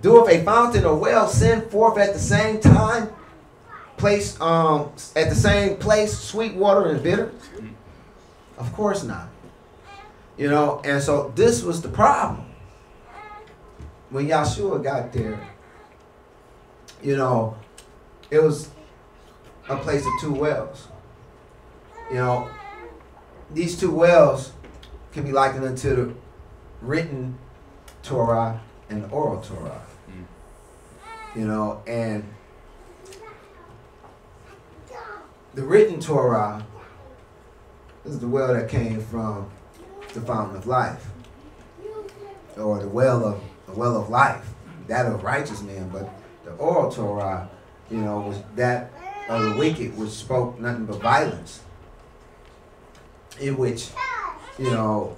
Doeth 0.01 0.29
a 0.29 0.45
fountain 0.45 0.85
or 0.85 0.97
well 0.97 1.27
send 1.29 1.71
forth 1.71 1.99
at 1.99 2.13
the 2.13 2.19
same 2.19 2.61
time, 2.61 3.11
place 3.97 4.39
um 4.41 4.93
at 5.15 5.29
the 5.29 5.35
same 5.35 5.77
place 5.77 6.19
sweet 6.19 6.55
water 6.55 6.87
and 6.87 7.03
bitter? 7.03 7.33
Of 8.59 8.73
course 8.73 9.05
not. 9.05 9.29
You 10.37 10.51
know, 10.51 10.83
and 10.85 11.03
so 11.03 11.33
this 11.35 11.63
was 11.63 11.81
the 11.81 11.89
problem. 11.89 12.45
When 14.11 14.29
Yahshua 14.29 14.83
got 14.83 15.13
there, 15.13 15.41
you 17.03 17.17
know, 17.17 17.57
it 18.31 18.43
was 18.43 18.69
a 19.69 19.77
place 19.77 20.05
of 20.05 20.13
two 20.21 20.33
wells. 20.33 20.89
You 22.11 22.17
know, 22.17 22.51
these 23.53 23.79
two 23.79 23.91
wells 23.91 24.53
can 25.13 25.25
be 25.25 25.33
likened 25.33 25.65
unto 25.65 25.97
the 25.97 26.15
written 26.87 27.39
Torah 28.03 28.61
and 28.89 29.11
oral 29.11 29.41
Torah. 29.41 29.83
Hmm. 30.07 31.39
You 31.39 31.47
know, 31.47 31.83
and 31.87 32.25
the 35.55 35.63
written 35.63 36.01
Torah 36.01 36.65
is 38.05 38.21
the 38.21 38.29
well 38.29 38.55
that 38.55 38.69
came 38.69 39.01
from 39.01 39.51
the 40.15 40.21
fountain 40.21 40.57
of 40.57 40.67
life, 40.67 41.07
or 42.57 42.79
the 42.79 42.89
well 42.89 43.25
of 43.25 43.41
the 43.67 43.73
well 43.73 43.97
of 43.97 44.09
life, 44.09 44.47
that 44.87 45.07
of 45.07 45.23
righteous 45.23 45.63
men. 45.63 45.89
But 45.89 46.09
the 46.45 46.53
oral 46.53 46.91
Torah, 46.91 47.49
you 47.91 47.99
know, 47.99 48.21
was 48.21 48.39
that 48.55 48.93
of 49.29 49.43
the 49.43 49.57
wicked, 49.59 49.97
which 49.99 50.11
spoke 50.11 50.61
nothing 50.61 50.87
but 50.87 51.03
violence, 51.03 51.61
in 53.41 53.57
which, 53.57 53.91
you 54.59 54.71
know, 54.71 55.17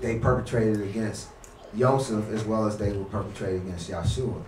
they 0.00 0.18
perpetrated 0.18 0.80
against 0.80 1.28
Joseph 1.76 2.30
as 2.30 2.44
well 2.44 2.66
as 2.66 2.76
they 2.76 2.92
were 2.92 3.04
perpetrated 3.04 3.62
against 3.62 3.90
Yahshua. 3.90 4.42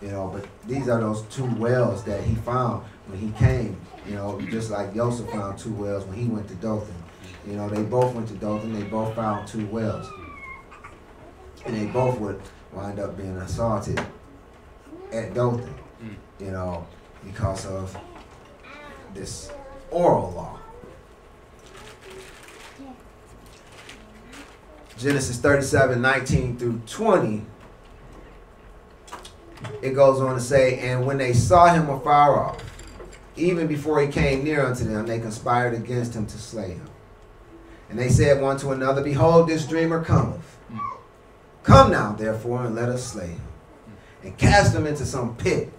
You 0.00 0.08
know, 0.08 0.30
but 0.32 0.48
these 0.66 0.88
are 0.88 1.00
those 1.00 1.22
two 1.22 1.46
wells 1.54 2.02
that 2.04 2.22
he 2.24 2.34
found 2.34 2.84
when 3.06 3.20
he 3.20 3.30
came. 3.38 3.76
You 4.06 4.16
know, 4.16 4.40
just 4.50 4.70
like 4.70 4.94
Joseph 4.94 5.30
found 5.30 5.58
two 5.58 5.72
wells 5.72 6.04
when 6.04 6.18
he 6.18 6.26
went 6.26 6.48
to 6.48 6.54
Dothan. 6.56 6.94
You 7.46 7.54
know, 7.54 7.68
they 7.68 7.82
both 7.82 8.14
went 8.14 8.28
to 8.28 8.34
Dothan. 8.34 8.72
They 8.72 8.86
both 8.86 9.14
found 9.14 9.46
two 9.46 9.64
wells, 9.66 10.08
and 11.64 11.76
they 11.76 11.86
both 11.86 12.18
would 12.18 12.40
wind 12.72 12.98
up 12.98 13.16
being 13.16 13.36
assaulted 13.36 14.00
at 15.12 15.34
Dothan. 15.34 15.68
Hmm. 15.68 16.44
You 16.44 16.50
know, 16.50 16.86
because 17.24 17.66
of 17.66 17.96
this 19.14 19.52
oral 19.90 20.32
law. 20.32 20.58
Genesis 25.02 25.38
37, 25.38 26.00
19 26.00 26.56
through 26.58 26.80
20, 26.86 27.44
it 29.82 29.90
goes 29.90 30.20
on 30.20 30.36
to 30.36 30.40
say, 30.40 30.78
And 30.78 31.04
when 31.04 31.18
they 31.18 31.32
saw 31.32 31.74
him 31.74 31.90
afar 31.90 32.38
off, 32.38 32.62
even 33.34 33.66
before 33.66 34.00
he 34.00 34.06
came 34.06 34.44
near 34.44 34.64
unto 34.64 34.84
them, 34.84 35.06
they 35.06 35.18
conspired 35.18 35.74
against 35.74 36.14
him 36.14 36.26
to 36.26 36.38
slay 36.38 36.74
him. 36.74 36.88
And 37.90 37.98
they 37.98 38.10
said 38.10 38.40
one 38.40 38.58
to 38.58 38.70
another, 38.70 39.02
Behold, 39.02 39.48
this 39.48 39.66
dreamer 39.66 40.04
cometh. 40.04 40.58
Come 41.64 41.90
now, 41.90 42.12
therefore, 42.12 42.64
and 42.64 42.74
let 42.74 42.88
us 42.88 43.04
slay 43.04 43.28
him, 43.28 43.42
and 44.22 44.38
cast 44.38 44.74
him 44.74 44.86
into 44.86 45.04
some 45.04 45.36
pit. 45.36 45.72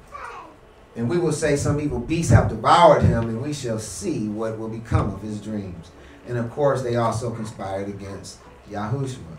And 0.96 1.10
we 1.10 1.18
will 1.18 1.32
say, 1.32 1.56
Some 1.56 1.80
evil 1.80 2.00
beasts 2.00 2.32
have 2.32 2.50
devoured 2.50 3.04
him, 3.04 3.30
and 3.30 3.42
we 3.42 3.54
shall 3.54 3.80
see 3.80 4.28
what 4.28 4.58
will 4.58 4.70
become 4.70 5.14
of 5.14 5.22
his 5.22 5.42
dreams. 5.42 5.92
And 6.28 6.38
of 6.38 6.52
course, 6.52 6.82
they 6.82 6.98
also 6.98 7.32
conspired 7.32 7.88
against 7.88 8.40
Yahushua. 8.74 9.38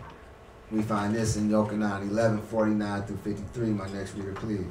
We 0.71 0.81
find 0.81 1.13
this 1.13 1.35
in 1.35 1.49
Yochanan 1.49 2.09
11, 2.09 2.41
49 2.41 3.03
through 3.03 3.17
53. 3.17 3.67
My 3.69 3.87
next 3.89 4.15
reader, 4.15 4.33
please. 4.33 4.65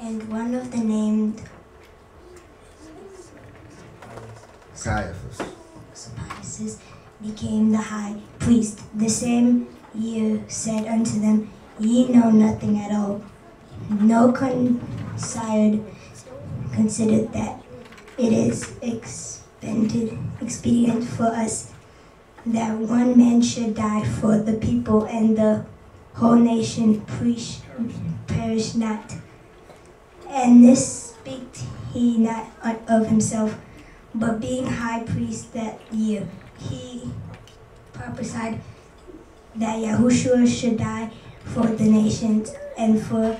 And 0.00 0.28
one 0.28 0.54
of 0.54 0.70
the 0.70 0.78
named 0.78 1.42
Caiaphas. 4.74 5.40
Became 7.22 7.72
the 7.72 7.78
high 7.78 8.16
priest. 8.38 8.80
The 8.94 9.08
same 9.08 9.68
year 9.94 10.44
said 10.48 10.86
unto 10.86 11.18
them, 11.18 11.50
Ye 11.78 12.08
know 12.08 12.30
nothing 12.30 12.78
at 12.78 12.92
all. 12.92 13.24
No 13.88 14.32
consired 14.32 15.80
considered 16.72 17.32
that 17.32 17.62
it 18.18 18.32
is 18.32 18.76
expended 19.62 20.18
expedient 20.40 21.04
for 21.04 21.26
us 21.26 21.72
that 22.44 22.76
one 22.78 23.16
man 23.16 23.42
should 23.42 23.74
die 23.74 24.04
for 24.04 24.38
the 24.38 24.54
people 24.54 25.04
and 25.04 25.36
the 25.36 25.64
whole 26.14 26.36
nation 26.36 27.00
perish, 27.02 27.58
perish 28.26 28.74
not. 28.74 29.14
And 30.28 30.64
this 30.64 31.14
speaked 31.14 31.62
he 31.92 32.18
not 32.18 32.46
of 32.88 33.06
himself, 33.06 33.58
but 34.14 34.40
being 34.40 34.66
high 34.66 35.02
priest 35.02 35.52
that 35.54 35.80
year, 35.92 36.28
he 36.58 37.10
prophesied 37.92 38.60
that 39.56 39.78
Yahushua 39.78 40.46
should 40.46 40.78
die 40.78 41.10
for 41.44 41.66
the 41.66 41.84
nations 41.84 42.52
and 42.78 43.02
for 43.02 43.38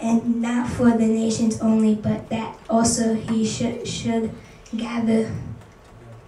and 0.00 0.42
not 0.42 0.68
for 0.68 0.90
the 0.90 1.06
nations 1.06 1.60
only, 1.60 1.94
but 1.94 2.28
that 2.28 2.58
also 2.68 3.14
he 3.14 3.46
should 3.46 3.86
should 3.86 4.34
gather 4.76 5.30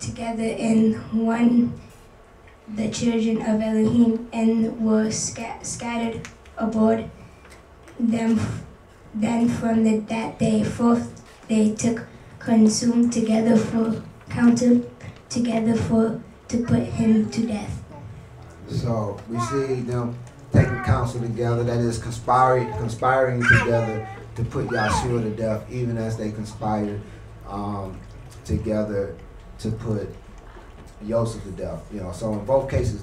together 0.00 0.42
in 0.42 0.94
one 1.12 1.80
the 2.68 2.90
children 2.90 3.38
of 3.42 3.60
Elohim 3.60 4.28
and 4.32 4.80
were 4.80 5.10
sca- 5.10 5.58
scattered 5.62 6.26
abroad 6.56 7.10
them 7.98 8.40
then 9.14 9.48
from 9.48 9.84
the, 9.84 9.98
that 9.98 10.38
day 10.38 10.64
forth 10.64 11.22
they 11.48 11.74
took 11.74 12.06
consumed 12.38 13.12
together 13.12 13.56
for 13.56 14.02
counted 14.28 14.90
together 15.28 15.74
for 15.74 16.20
to 16.48 16.58
put 16.64 16.80
him 16.80 17.30
to 17.30 17.46
death. 17.46 17.82
So 18.68 19.18
we 19.28 19.38
see 19.40 19.80
them 19.80 20.18
taking 20.52 20.82
counsel 20.84 21.20
together, 21.20 21.64
that 21.64 21.78
is 21.78 21.98
conspiring, 21.98 22.70
conspiring 22.72 23.42
together 23.42 24.08
to 24.36 24.44
put 24.44 24.68
Yahshua 24.68 25.22
to 25.22 25.30
death, 25.30 25.70
even 25.70 25.96
as 25.96 26.16
they 26.16 26.30
conspired 26.30 27.00
um, 27.48 27.98
together 28.44 29.16
to 29.58 29.70
put 29.70 30.08
Joseph 31.06 31.42
to 31.44 31.50
death. 31.50 31.82
You 31.92 32.00
know, 32.00 32.12
so 32.12 32.32
in 32.32 32.44
both 32.44 32.70
cases, 32.70 33.02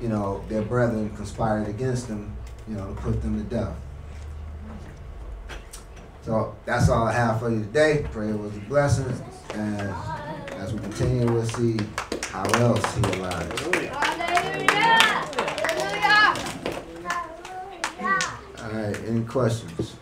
you 0.00 0.08
know, 0.08 0.44
their 0.48 0.62
brethren 0.62 1.10
conspired 1.16 1.68
against 1.68 2.08
them, 2.08 2.36
you 2.68 2.74
know, 2.74 2.86
to 2.86 3.00
put 3.00 3.22
them 3.22 3.36
to 3.42 3.54
death. 3.54 3.76
So 6.22 6.56
that's 6.64 6.88
all 6.88 7.06
I 7.06 7.12
have 7.12 7.38
for 7.40 7.50
you 7.50 7.60
today. 7.60 8.06
Pray 8.10 8.30
it 8.30 8.38
was 8.38 8.56
a 8.56 8.60
blessing. 8.60 9.12
And 9.54 9.94
as 10.54 10.72
we 10.72 10.80
continue, 10.80 11.30
we'll 11.30 11.44
see 11.44 11.78
how 12.30 12.44
else 12.60 12.94
he 12.94 13.02
aligns. 13.02 13.60
All 18.62 18.70
right, 18.70 18.96
any 19.06 19.22
questions? 19.24 19.96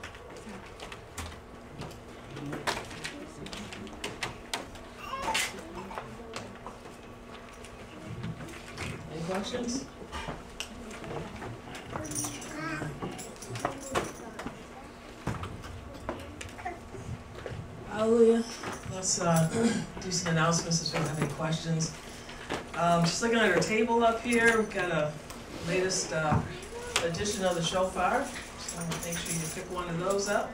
Any 9.12 9.22
questions? 9.24 9.84
Hallelujah. 17.90 18.42
Let's 18.92 19.20
uh, 19.20 19.48
do 20.00 20.10
some 20.10 20.32
announcements 20.32 20.82
if 20.82 20.92
we 20.92 20.98
don't 20.98 21.08
have 21.08 21.22
any 21.22 21.31
questions. 21.42 21.92
Um, 22.76 23.02
just 23.02 23.20
looking 23.20 23.36
at 23.36 23.50
our 23.50 23.58
table 23.58 24.04
up 24.04 24.22
here, 24.22 24.58
we've 24.58 24.72
got 24.72 24.92
a 24.92 25.12
latest 25.66 26.12
uh, 26.12 26.40
edition 27.02 27.44
of 27.44 27.56
the 27.56 27.62
shofar. 27.62 28.24
So 28.58 28.80
make 29.04 29.18
sure 29.18 29.34
you 29.34 29.48
pick 29.52 29.68
one 29.74 29.88
of 29.88 29.98
those 29.98 30.28
up. 30.28 30.52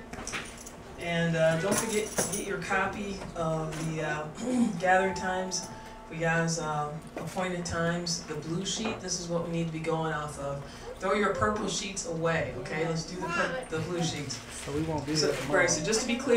And 0.98 1.36
uh, 1.36 1.60
don't 1.60 1.74
forget 1.74 2.06
to 2.06 2.38
get 2.38 2.46
your 2.46 2.56
copy 2.62 3.16
of 3.36 3.68
the 3.94 4.02
uh, 4.02 4.26
gathering 4.80 5.14
times. 5.14 5.68
We 6.10 6.16
guys 6.16 6.58
um, 6.58 6.88
appointed 7.18 7.66
times, 7.66 8.22
the 8.22 8.36
blue 8.36 8.64
sheet. 8.64 8.98
This 9.02 9.20
is 9.20 9.28
what 9.28 9.46
we 9.46 9.52
need 9.52 9.66
to 9.66 9.72
be 9.74 9.80
going 9.80 10.14
off 10.14 10.38
of. 10.38 10.64
Throw 11.00 11.12
your 11.12 11.34
purple 11.34 11.68
sheets 11.68 12.06
away, 12.06 12.54
okay? 12.60 12.88
Let's 12.88 13.04
do 13.04 13.16
the 13.20 13.76
the 13.76 13.78
blue 13.80 14.02
sheets. 14.02 14.40
So 14.64 14.72
we 14.72 14.80
won't 14.82 15.04
be 15.06 15.14
So, 15.14 15.34
right, 15.50 15.68
so 15.68 15.84
just 15.84 16.00
to 16.00 16.06
be 16.06 16.16
clear, 16.16 16.36